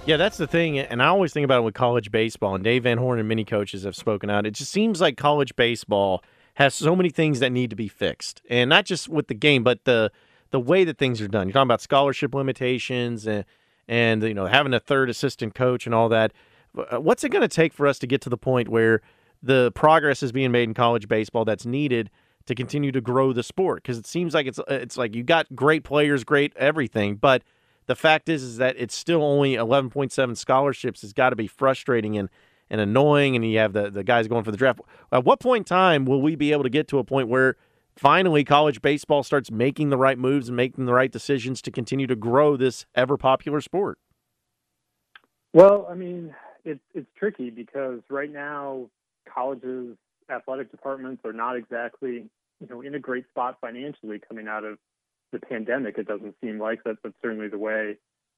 Yeah, 0.06 0.16
that's 0.16 0.36
the 0.36 0.46
thing, 0.46 0.78
and 0.78 1.02
I 1.02 1.06
always 1.06 1.32
think 1.32 1.44
about 1.44 1.62
it 1.62 1.64
with 1.64 1.74
college 1.74 2.12
baseball. 2.12 2.54
And 2.54 2.62
Dave 2.62 2.84
Van 2.84 2.98
Horn 2.98 3.18
and 3.18 3.28
many 3.28 3.44
coaches 3.44 3.82
have 3.82 3.96
spoken 3.96 4.30
out. 4.30 4.46
It 4.46 4.52
just 4.52 4.70
seems 4.70 5.00
like 5.00 5.16
college 5.16 5.56
baseball 5.56 6.22
has 6.54 6.72
so 6.72 6.94
many 6.94 7.10
things 7.10 7.40
that 7.40 7.50
need 7.50 7.70
to 7.70 7.74
be 7.74 7.88
fixed, 7.88 8.40
and 8.48 8.70
not 8.70 8.84
just 8.84 9.08
with 9.08 9.26
the 9.26 9.34
game, 9.34 9.64
but 9.64 9.86
the 9.86 10.12
the 10.52 10.60
way 10.60 10.84
that 10.84 10.98
things 10.98 11.20
are 11.20 11.26
done. 11.26 11.48
You're 11.48 11.54
talking 11.54 11.66
about 11.66 11.80
scholarship 11.80 12.32
limitations 12.32 13.26
and 13.26 13.44
and 13.88 14.22
you 14.22 14.34
know 14.34 14.46
having 14.46 14.72
a 14.72 14.78
third 14.78 15.10
assistant 15.10 15.56
coach 15.56 15.84
and 15.84 15.96
all 15.96 16.08
that. 16.10 16.32
Uh, 16.78 17.00
what's 17.00 17.24
it 17.24 17.30
going 17.30 17.42
to 17.42 17.48
take 17.48 17.72
for 17.72 17.88
us 17.88 17.98
to 17.98 18.06
get 18.06 18.20
to 18.20 18.30
the 18.30 18.38
point 18.38 18.68
where 18.68 19.00
the 19.42 19.72
progress 19.72 20.22
is 20.22 20.30
being 20.30 20.52
made 20.52 20.68
in 20.68 20.74
college 20.74 21.08
baseball 21.08 21.44
that's 21.44 21.66
needed 21.66 22.08
to 22.46 22.54
continue 22.54 22.92
to 22.92 23.00
grow 23.00 23.32
the 23.32 23.42
sport 23.42 23.82
because 23.82 23.98
it 23.98 24.06
seems 24.06 24.34
like 24.34 24.46
it's 24.46 24.58
uh, 24.58 24.64
it's 24.68 24.96
like 24.96 25.14
you 25.14 25.22
got 25.22 25.54
great 25.54 25.84
players, 25.84 26.24
great 26.24 26.52
everything, 26.56 27.16
but 27.16 27.42
the 27.86 27.96
fact 27.96 28.28
is 28.28 28.42
is 28.42 28.56
that 28.58 28.76
it's 28.78 28.94
still 28.94 29.22
only 29.22 29.54
11.7 29.54 30.36
scholarships 30.36 31.02
It's 31.02 31.12
got 31.12 31.30
to 31.30 31.36
be 31.36 31.46
frustrating 31.46 32.16
and 32.16 32.28
and 32.70 32.80
annoying 32.80 33.36
and 33.36 33.44
you 33.44 33.58
have 33.58 33.72
the 33.72 33.90
the 33.90 34.04
guys 34.04 34.28
going 34.28 34.44
for 34.44 34.50
the 34.50 34.56
draft. 34.56 34.80
At 35.10 35.24
what 35.24 35.40
point 35.40 35.62
in 35.62 35.64
time 35.64 36.04
will 36.04 36.22
we 36.22 36.36
be 36.36 36.52
able 36.52 36.62
to 36.62 36.70
get 36.70 36.88
to 36.88 36.98
a 36.98 37.04
point 37.04 37.28
where 37.28 37.56
finally 37.96 38.44
college 38.44 38.80
baseball 38.80 39.22
starts 39.22 39.50
making 39.50 39.90
the 39.90 39.98
right 39.98 40.18
moves 40.18 40.48
and 40.48 40.56
making 40.56 40.86
the 40.86 40.94
right 40.94 41.12
decisions 41.12 41.60
to 41.62 41.70
continue 41.70 42.06
to 42.06 42.16
grow 42.16 42.56
this 42.56 42.86
ever 42.94 43.16
popular 43.16 43.60
sport? 43.60 43.98
Well, 45.52 45.86
I 45.90 45.94
mean, 45.94 46.34
it's 46.64 46.80
it's 46.94 47.08
tricky 47.16 47.50
because 47.50 48.00
right 48.08 48.32
now 48.32 48.88
colleges 49.32 49.96
athletic 50.30 50.70
departments 50.70 51.22
are 51.24 51.32
not 51.32 51.56
exactly, 51.56 52.28
you 52.60 52.66
know, 52.68 52.80
in 52.80 52.94
a 52.94 52.98
great 52.98 53.28
spot 53.28 53.58
financially 53.60 54.20
coming 54.26 54.48
out 54.48 54.64
of 54.64 54.78
the 55.32 55.38
pandemic. 55.38 55.98
It 55.98 56.06
doesn't 56.06 56.34
seem 56.42 56.58
like 56.58 56.84
that, 56.84 56.96
but 57.02 57.12
certainly 57.22 57.48
the 57.48 57.58
way 57.58 57.96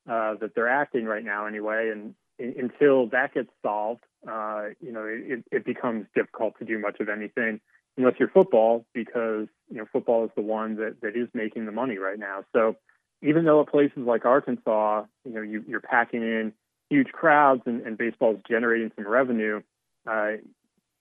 uh, 0.08 0.34
that 0.40 0.54
they're 0.54 0.68
acting 0.68 1.04
right 1.04 1.24
now, 1.24 1.46
anyway. 1.46 1.90
And 1.92 2.14
until 2.38 3.08
that 3.08 3.34
gets 3.34 3.50
solved, 3.62 4.04
uh, 4.28 4.68
you 4.80 4.92
know, 4.92 5.04
it, 5.06 5.44
it 5.50 5.64
becomes 5.64 6.06
difficult 6.14 6.58
to 6.58 6.64
do 6.64 6.78
much 6.78 7.00
of 7.00 7.08
anything 7.08 7.60
unless 7.96 8.14
you're 8.18 8.28
football, 8.28 8.84
because 8.92 9.46
you 9.70 9.78
know 9.78 9.84
football 9.92 10.24
is 10.24 10.30
the 10.34 10.42
one 10.42 10.76
that 10.76 11.00
that 11.02 11.16
is 11.16 11.28
making 11.32 11.66
the 11.66 11.72
money 11.72 11.96
right 11.96 12.18
now. 12.18 12.44
So 12.52 12.76
even 13.22 13.44
though 13.44 13.60
at 13.60 13.68
places 13.68 13.98
like 13.98 14.24
Arkansas, 14.24 15.04
you 15.24 15.32
know, 15.32 15.42
you, 15.42 15.64
you're 15.66 15.80
packing 15.80 16.22
in 16.22 16.52
huge 16.90 17.08
crowds 17.08 17.62
and, 17.66 17.80
and 17.82 17.96
baseball 17.96 18.34
is 18.34 18.40
generating 18.48 18.90
some 18.94 19.08
revenue, 19.08 19.62
uh, 20.06 20.32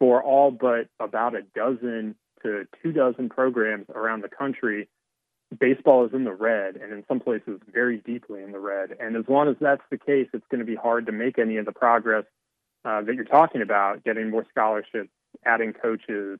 for 0.04 0.22
all 0.22 0.52
but 0.52 0.89
about 1.00 1.34
a 1.34 1.44
dozen 1.56 2.13
to 2.42 2.66
two 2.84 2.92
dozen 2.92 3.30
programs 3.30 3.86
around 3.96 4.22
the 4.22 4.28
country, 4.28 4.89
baseball 5.58 6.06
is 6.06 6.12
in 6.13 6.26
the 6.26 6.34
red, 6.34 6.76
and 6.76 6.92
in 6.92 7.06
some 7.08 7.22
places 7.22 7.62
very 7.74 8.00
deeply 8.00 8.44
in 8.44 8.52
the 8.52 8.60
red. 8.60 8.89
And 9.00 9.16
as 9.16 9.24
long 9.30 9.48
as 9.48 9.56
that's 9.62 9.82
the 9.89 9.98
case, 9.98 10.28
it's 10.34 10.44
going 10.52 10.60
to 10.60 10.66
be 10.66 10.76
hard 10.76 11.06
to 11.06 11.13
make 11.13 11.39
any 11.39 11.56
of 11.56 11.66
the 11.66 11.72
progress 11.72 12.26
uh, 12.84 13.02
that 13.04 13.16
you're 13.16 13.24
talking 13.24 13.62
about, 13.62 14.04
getting 14.04 14.30
more 14.30 14.46
scholarships, 14.50 15.10
adding 15.46 15.72
coaches, 15.72 16.38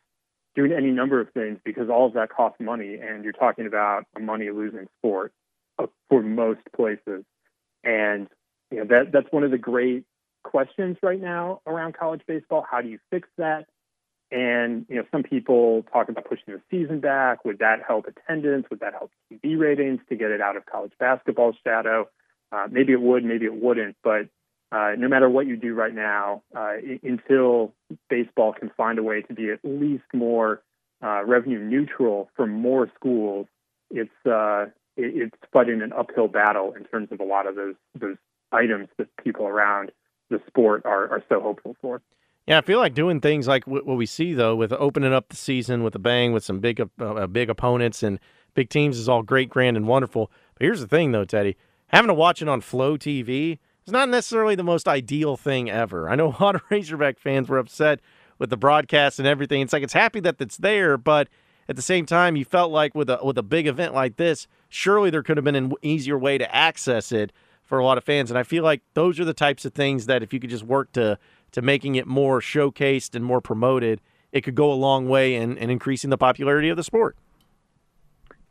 doing 0.56 0.74
any 0.74 0.92
number 0.92 1.22
of 1.22 1.32
things, 1.32 1.58
because 1.64 1.88
all 1.90 2.08
of 2.08 2.16
that 2.16 2.28
costs 2.28 2.60
money, 2.60 2.96
and 2.96 3.24
you're 3.24 3.32
talking 3.32 3.66
about 3.66 4.04
a 4.18 4.20
money 4.20 4.50
losing 4.50 4.88
sport 5.00 5.32
uh, 5.80 5.86
for 6.10 6.22
most 6.22 6.60
places. 6.76 7.24
And 7.86 8.28
you 8.72 8.80
know 8.80 8.86
that 8.90 9.14
that's 9.14 9.32
one 9.32 9.46
of 9.46 9.52
the 9.52 9.58
great 9.58 10.04
questions 10.44 10.98
right 11.02 11.20
now 11.20 11.62
around 11.66 11.96
college 11.98 12.22
baseball. 12.28 12.66
How 12.70 12.82
do 12.82 12.90
you 12.90 13.00
fix 13.10 13.28
that? 13.38 13.66
And 14.32 14.86
you 14.90 14.96
know, 14.96 15.04
some 15.12 15.24
people 15.24 15.84
talk 15.94 16.10
about 16.10 16.26
pushing 16.26 16.54
the 16.54 16.62
season 16.72 17.00
back. 17.00 17.46
Would 17.46 17.60
that 17.60 17.80
help 17.88 18.08
attendance? 18.08 18.66
Would 18.70 18.80
that 18.80 18.94
help 18.94 19.12
TV 19.32 19.58
ratings 19.58 20.00
to 20.10 20.16
get 20.16 20.32
it 20.32 20.42
out 20.42 20.58
of 20.58 20.66
college 20.66 20.94
basketball's 21.00 21.56
shadow? 21.64 22.10
Uh, 22.52 22.68
maybe 22.70 22.94
it 22.94 23.02
would, 23.02 23.24
maybe 23.24 23.46
it 23.46 23.54
wouldn't. 23.54 23.96
But 24.04 24.30
uh, 24.72 24.94
no 24.98 25.08
matter 25.08 25.30
what 25.30 25.46
you 25.46 25.56
do 25.56 25.76
right 25.76 25.94
now, 25.94 26.42
uh, 26.56 26.74
until 27.04 27.74
baseball 28.10 28.54
can 28.54 28.72
find 28.76 28.98
a 28.98 29.04
way 29.04 29.22
to 29.22 29.34
be 29.34 29.52
at 29.52 29.60
least 29.64 30.04
more 30.14 30.64
uh, 31.04 31.24
revenue 31.26 31.60
neutral 31.60 32.30
for 32.36 32.48
more 32.48 32.90
schools, 32.96 33.46
it's 33.92 34.26
uh, 34.26 34.66
it's 34.98 35.36
fighting 35.52 35.82
an 35.82 35.94
uphill 35.94 36.28
battle 36.28 36.74
in 36.74 36.86
terms 36.86 37.10
of 37.12 37.20
a 37.20 37.24
lot 37.24 37.46
of 37.46 37.56
those 37.56 37.76
those 37.94 38.18
items 38.52 38.88
that 38.98 39.08
people 39.24 39.46
around 39.46 39.92
the 40.30 40.42
sport 40.48 40.84
are, 40.86 41.10
are 41.10 41.24
so 41.30 41.40
hopeful 41.42 41.76
for. 41.82 42.02
Yeah, 42.48 42.58
I 42.58 42.62
feel 42.62 42.80
like 42.80 42.94
doing 42.94 43.22
things 43.22 43.48
like 43.48 43.66
what 43.66 43.86
we 43.86 44.06
see 44.06 44.34
though, 44.34 44.56
with 44.56 44.74
opening 44.74 45.14
up 45.14 45.30
the 45.30 45.38
season 45.38 45.84
with 45.84 45.96
a 45.96 46.00
bang, 46.00 46.34
with 46.34 46.44
some 46.44 46.60
big 46.60 46.82
uh, 47.00 47.28
big 47.28 47.50
opponents 47.50 48.04
and 48.04 48.20
big 48.54 48.70
teams 48.70 48.98
is 48.98 49.08
all 49.08 49.24
great, 49.24 49.50
grand, 49.50 49.78
and 49.78 49.88
wonderful. 49.88 50.30
But 50.56 50.66
here's 50.66 50.82
the 50.82 50.88
thing 50.88 51.14
though, 51.14 51.26
Teddy, 51.26 51.56
having 51.88 52.10
to 52.10 52.14
watch 52.14 52.42
it 52.42 52.50
on 52.50 52.60
Flow 52.60 52.98
TV 52.98 53.60
is 53.86 53.94
not 53.94 54.10
necessarily 54.10 54.56
the 54.56 54.64
most 54.64 54.88
ideal 54.88 55.38
thing 55.38 55.70
ever. 55.70 56.10
I 56.10 56.16
know 56.16 56.36
a 56.38 56.44
lot 56.44 56.56
of 56.56 56.64
Razorback 56.70 57.18
fans 57.18 57.48
were 57.48 57.58
upset 57.58 58.02
with 58.40 58.50
the 58.50 58.58
broadcast 58.58 59.20
and 59.20 59.28
everything. 59.28 59.62
It's 59.62 59.72
like 59.72 59.84
it's 59.84 59.94
happy 59.94 60.20
that 60.22 60.42
it's 60.42 60.58
there, 60.58 60.98
but 60.98 61.30
at 61.70 61.78
the 61.78 61.82
same 61.82 62.06
time, 62.06 62.36
you 62.36 62.44
felt 62.44 62.72
like 62.72 62.94
with 62.94 63.10
a 63.10 63.20
with 63.24 63.38
a 63.38 63.44
big 63.44 63.68
event 63.68 63.94
like 63.94 64.18
this, 64.18 64.48
surely 64.68 65.10
there 65.10 65.24
could 65.24 65.38
have 65.38 65.46
been 65.46 65.56
an 65.56 65.74
easier 65.82 66.18
way 66.18 66.38
to 66.38 66.56
access 66.56 67.14
it 67.14 67.32
for 67.74 67.80
a 67.80 67.84
lot 67.84 67.98
of 67.98 68.04
fans. 68.04 68.30
And 68.30 68.38
I 68.38 68.44
feel 68.44 68.64
like 68.64 68.84
those 68.94 69.20
are 69.20 69.26
the 69.26 69.34
types 69.34 69.66
of 69.66 69.74
things 69.74 70.06
that 70.06 70.22
if 70.22 70.32
you 70.32 70.40
could 70.40 70.52
just 70.52 70.64
work 70.64 70.92
to 70.92 71.18
to 71.54 71.62
making 71.64 71.96
it 71.96 72.06
more 72.06 72.40
showcased 72.40 73.16
and 73.16 73.26
more 73.26 73.42
promoted, 73.42 74.00
it 74.32 74.42
could 74.42 74.54
go 74.54 74.72
a 74.72 74.76
long 74.76 75.10
way 75.10 75.34
in, 75.34 75.58
in 75.58 75.72
increasing 75.72 76.12
the 76.12 76.18
popularity 76.18 76.70
of 76.70 76.78
the 76.78 76.84
sport. 76.84 77.18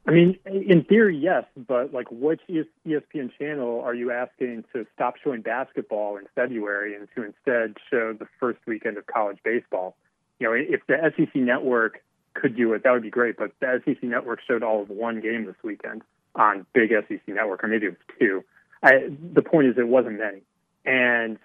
I 0.09 0.11
mean, 0.11 0.41
in 0.45 0.83
theory, 0.83 1.17
yes, 1.17 1.45
but 1.69 1.95
like, 1.95 2.09
which 2.11 2.41
ESPN 2.51 3.31
channel 3.39 3.81
are 3.83 3.95
you 3.95 4.11
asking 4.11 4.65
to 4.73 4.85
stop 4.93 5.15
showing 5.23 5.41
basketball 5.41 6.17
in 6.17 6.25
February 6.35 6.97
and 6.97 7.07
to 7.15 7.23
instead 7.23 7.77
show 7.93 8.13
the 8.13 8.27
first 8.41 8.59
weekend 8.67 8.99
of 8.99 9.07
college 9.07 9.39
baseball? 9.45 9.95
You 10.41 10.49
know, 10.49 10.55
if 10.55 10.81
the 10.89 10.97
SEC 11.17 11.37
network 11.37 12.03
could 12.35 12.57
do 12.57 12.73
it, 12.73 12.83
that 12.83 12.91
would 12.91 13.03
be 13.03 13.11
great. 13.11 13.37
But 13.37 13.53
the 13.61 13.81
SEC 13.85 14.03
network 14.03 14.41
showed 14.45 14.65
all 14.65 14.83
of 14.83 14.91
one 14.91 15.21
game 15.21 15.47
this 15.47 15.55
weekend. 15.63 16.03
on 16.35 16.67
big 16.73 16.91
SEC 16.91 17.21
network, 17.29 17.63
or 17.63 17.69
maybe 17.69 17.87
it 17.87 17.91
was 17.91 18.17
two. 18.19 18.45
I, 18.83 19.09
the 19.35 19.43
point 19.43 19.69
is, 19.69 19.79
it 19.79 19.87
wasn't 19.87 20.19
many, 20.19 20.43
and 20.85 21.39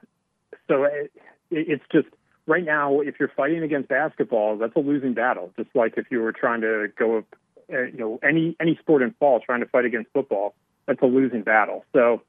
so 0.67 0.83
it, 0.83 1.11
it's 1.51 1.83
just 1.91 2.07
right 2.45 2.63
now. 2.63 3.01
If 3.01 3.15
you're 3.19 3.31
fighting 3.35 3.63
against 3.63 3.89
basketball, 3.89 4.57
that's 4.57 4.75
a 4.75 4.79
losing 4.79 5.13
battle. 5.13 5.51
Just 5.57 5.69
like 5.75 5.93
if 5.97 6.07
you 6.09 6.21
were 6.21 6.31
trying 6.31 6.61
to 6.61 6.87
go, 6.97 7.23
uh, 7.71 7.81
you 7.83 7.97
know, 7.97 8.19
any 8.23 8.55
any 8.59 8.77
sport 8.81 9.01
in 9.01 9.11
fall, 9.19 9.39
trying 9.39 9.59
to 9.59 9.67
fight 9.67 9.85
against 9.85 10.11
football, 10.13 10.55
that's 10.87 11.01
a 11.01 11.05
losing 11.05 11.43
battle. 11.43 11.85
So 11.93 12.21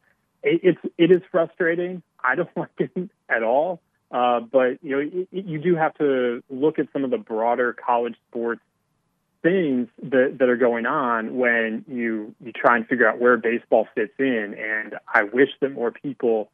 it, 0.42 0.60
it's 0.62 0.94
it 0.98 1.10
is 1.10 1.22
frustrating. 1.30 2.02
I 2.22 2.34
don't 2.34 2.50
like 2.56 2.68
it 2.78 3.10
at 3.28 3.42
all. 3.42 3.80
Uh, 4.10 4.40
but 4.40 4.82
you 4.82 4.90
know, 4.90 4.98
it, 5.00 5.28
you 5.32 5.58
do 5.58 5.76
have 5.76 5.94
to 5.94 6.42
look 6.48 6.78
at 6.78 6.88
some 6.92 7.04
of 7.04 7.10
the 7.10 7.18
broader 7.18 7.74
college 7.74 8.16
sports 8.28 8.60
things 9.42 9.88
that, 10.02 10.36
that 10.38 10.48
are 10.48 10.56
going 10.56 10.86
on 10.86 11.36
when 11.36 11.84
you 11.88 12.34
you 12.44 12.52
try 12.52 12.76
and 12.76 12.86
figure 12.86 13.08
out 13.08 13.20
where 13.20 13.36
baseball 13.36 13.86
fits 13.94 14.14
in. 14.18 14.56
And 14.58 14.96
I 15.12 15.24
wish 15.24 15.50
that 15.60 15.72
more 15.72 15.90
people 15.90 16.50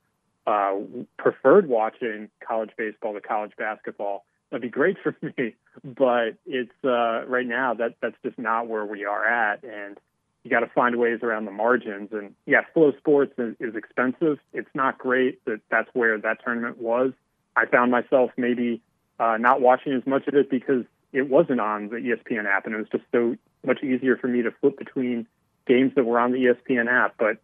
uh, 0.46 0.74
preferred 1.18 1.68
watching 1.68 2.28
college 2.46 2.70
baseball 2.76 3.14
to 3.14 3.20
college 3.20 3.52
basketball. 3.56 4.24
That'd 4.50 4.62
be 4.62 4.68
great 4.68 4.96
for 5.02 5.16
me, 5.38 5.54
but 5.82 6.36
it's 6.46 6.72
uh, 6.84 7.24
right 7.26 7.46
now 7.46 7.74
that 7.74 7.96
that's 8.02 8.16
just 8.22 8.38
not 8.38 8.68
where 8.68 8.84
we 8.84 9.04
are 9.04 9.26
at, 9.26 9.62
and 9.64 9.98
you 10.42 10.50
got 10.50 10.60
to 10.60 10.68
find 10.68 10.96
ways 10.96 11.20
around 11.22 11.46
the 11.46 11.50
margins. 11.50 12.10
And 12.12 12.34
yeah, 12.44 12.60
FloSports 12.76 13.32
is, 13.38 13.56
is 13.58 13.74
expensive. 13.74 14.38
It's 14.52 14.68
not 14.74 14.98
great 14.98 15.42
that 15.46 15.60
that's 15.70 15.88
where 15.94 16.18
that 16.18 16.44
tournament 16.44 16.78
was. 16.78 17.12
I 17.56 17.66
found 17.66 17.90
myself 17.90 18.30
maybe 18.36 18.82
uh, 19.18 19.36
not 19.38 19.60
watching 19.60 19.92
as 19.92 20.06
much 20.06 20.26
of 20.26 20.34
it 20.34 20.50
because 20.50 20.84
it 21.12 21.28
wasn't 21.28 21.60
on 21.60 21.88
the 21.88 21.96
ESPN 21.96 22.46
app, 22.46 22.66
and 22.66 22.74
it 22.74 22.78
was 22.78 22.88
just 22.90 23.04
so 23.12 23.36
much 23.64 23.82
easier 23.82 24.16
for 24.16 24.28
me 24.28 24.42
to 24.42 24.50
flip 24.60 24.76
between 24.78 25.26
games 25.66 25.92
that 25.94 26.04
were 26.04 26.18
on 26.18 26.32
the 26.32 26.38
ESPN 26.38 26.88
app. 26.88 27.14
But 27.18 27.38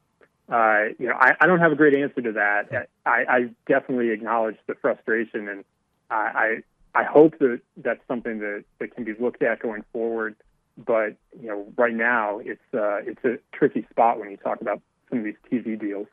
uh, 0.53 0.93
you 0.99 1.07
know, 1.07 1.15
I, 1.15 1.37
I 1.41 1.47
don't 1.47 1.61
have 1.61 1.73
a 1.73 1.77
great 1.77 1.95
answer 1.95 2.21
to 2.23 2.33
that. 2.33 2.89
I, 3.07 3.25
I 3.29 3.51
definitely 3.67 4.11
acknowledge 4.11 4.57
the 4.67 4.75
frustration, 4.75 5.49
and 5.49 5.65
I, 6.11 6.63
I 6.95 7.01
I 7.03 7.05
hope 7.05 7.39
that 7.39 7.61
that's 7.77 8.01
something 8.09 8.41
that, 8.41 8.65
that 8.81 8.95
can 8.95 9.05
be 9.05 9.15
looked 9.15 9.43
at 9.43 9.61
going 9.61 9.85
forward. 9.93 10.35
But 10.77 11.17
you 11.41 11.49
know, 11.49 11.67
right 11.77 11.95
now 11.95 12.41
it's 12.41 12.61
uh, 12.75 12.99
it's 13.05 13.25
a 13.25 13.39
tricky 13.53 13.87
spot 13.91 14.19
when 14.19 14.31
you 14.31 14.37
talk 14.37 14.61
about 14.61 14.81
some 15.09 15.21
of 15.21 15.25
these 15.25 15.37
TV 15.51 15.79
deals. 15.79 16.07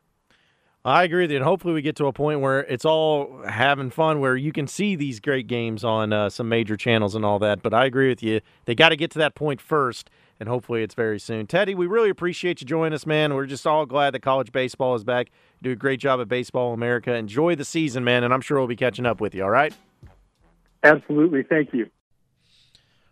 I 0.87 1.03
agree 1.03 1.23
with 1.25 1.31
you, 1.31 1.35
and 1.35 1.43
hopefully 1.43 1.73
we 1.73 1.81
get 1.81 1.97
to 1.97 2.05
a 2.05 2.13
point 2.13 2.39
where 2.39 2.61
it's 2.61 2.85
all 2.85 3.41
having 3.45 3.89
fun, 3.89 4.21
where 4.21 4.37
you 4.37 4.53
can 4.53 4.67
see 4.67 4.95
these 4.95 5.19
great 5.19 5.45
games 5.45 5.83
on 5.83 6.13
uh, 6.13 6.29
some 6.29 6.47
major 6.47 6.77
channels 6.77 7.13
and 7.13 7.25
all 7.25 7.39
that. 7.39 7.61
But 7.61 7.73
I 7.73 7.83
agree 7.83 8.07
with 8.07 8.23
you; 8.23 8.39
they 8.63 8.73
got 8.73 8.89
to 8.89 8.95
get 8.95 9.11
to 9.11 9.19
that 9.19 9.35
point 9.35 9.59
first, 9.59 10.09
and 10.39 10.47
hopefully 10.47 10.83
it's 10.83 10.95
very 10.95 11.19
soon. 11.19 11.45
Teddy, 11.45 11.75
we 11.75 11.87
really 11.87 12.09
appreciate 12.09 12.61
you 12.61 12.65
joining 12.65 12.93
us, 12.93 13.05
man. 13.05 13.33
We're 13.33 13.47
just 13.47 13.67
all 13.67 13.85
glad 13.85 14.13
that 14.13 14.21
college 14.21 14.53
baseball 14.53 14.95
is 14.95 15.03
back. 15.03 15.27
You 15.59 15.65
do 15.65 15.71
a 15.73 15.75
great 15.75 15.99
job 15.99 16.21
at 16.21 16.29
Baseball 16.29 16.71
America. 16.71 17.13
Enjoy 17.13 17.53
the 17.53 17.65
season, 17.65 18.05
man, 18.05 18.23
and 18.23 18.33
I'm 18.33 18.39
sure 18.39 18.57
we'll 18.57 18.67
be 18.67 18.77
catching 18.77 19.05
up 19.05 19.19
with 19.19 19.35
you. 19.35 19.43
All 19.43 19.49
right? 19.49 19.73
Absolutely, 20.83 21.43
thank 21.43 21.73
you. 21.73 21.89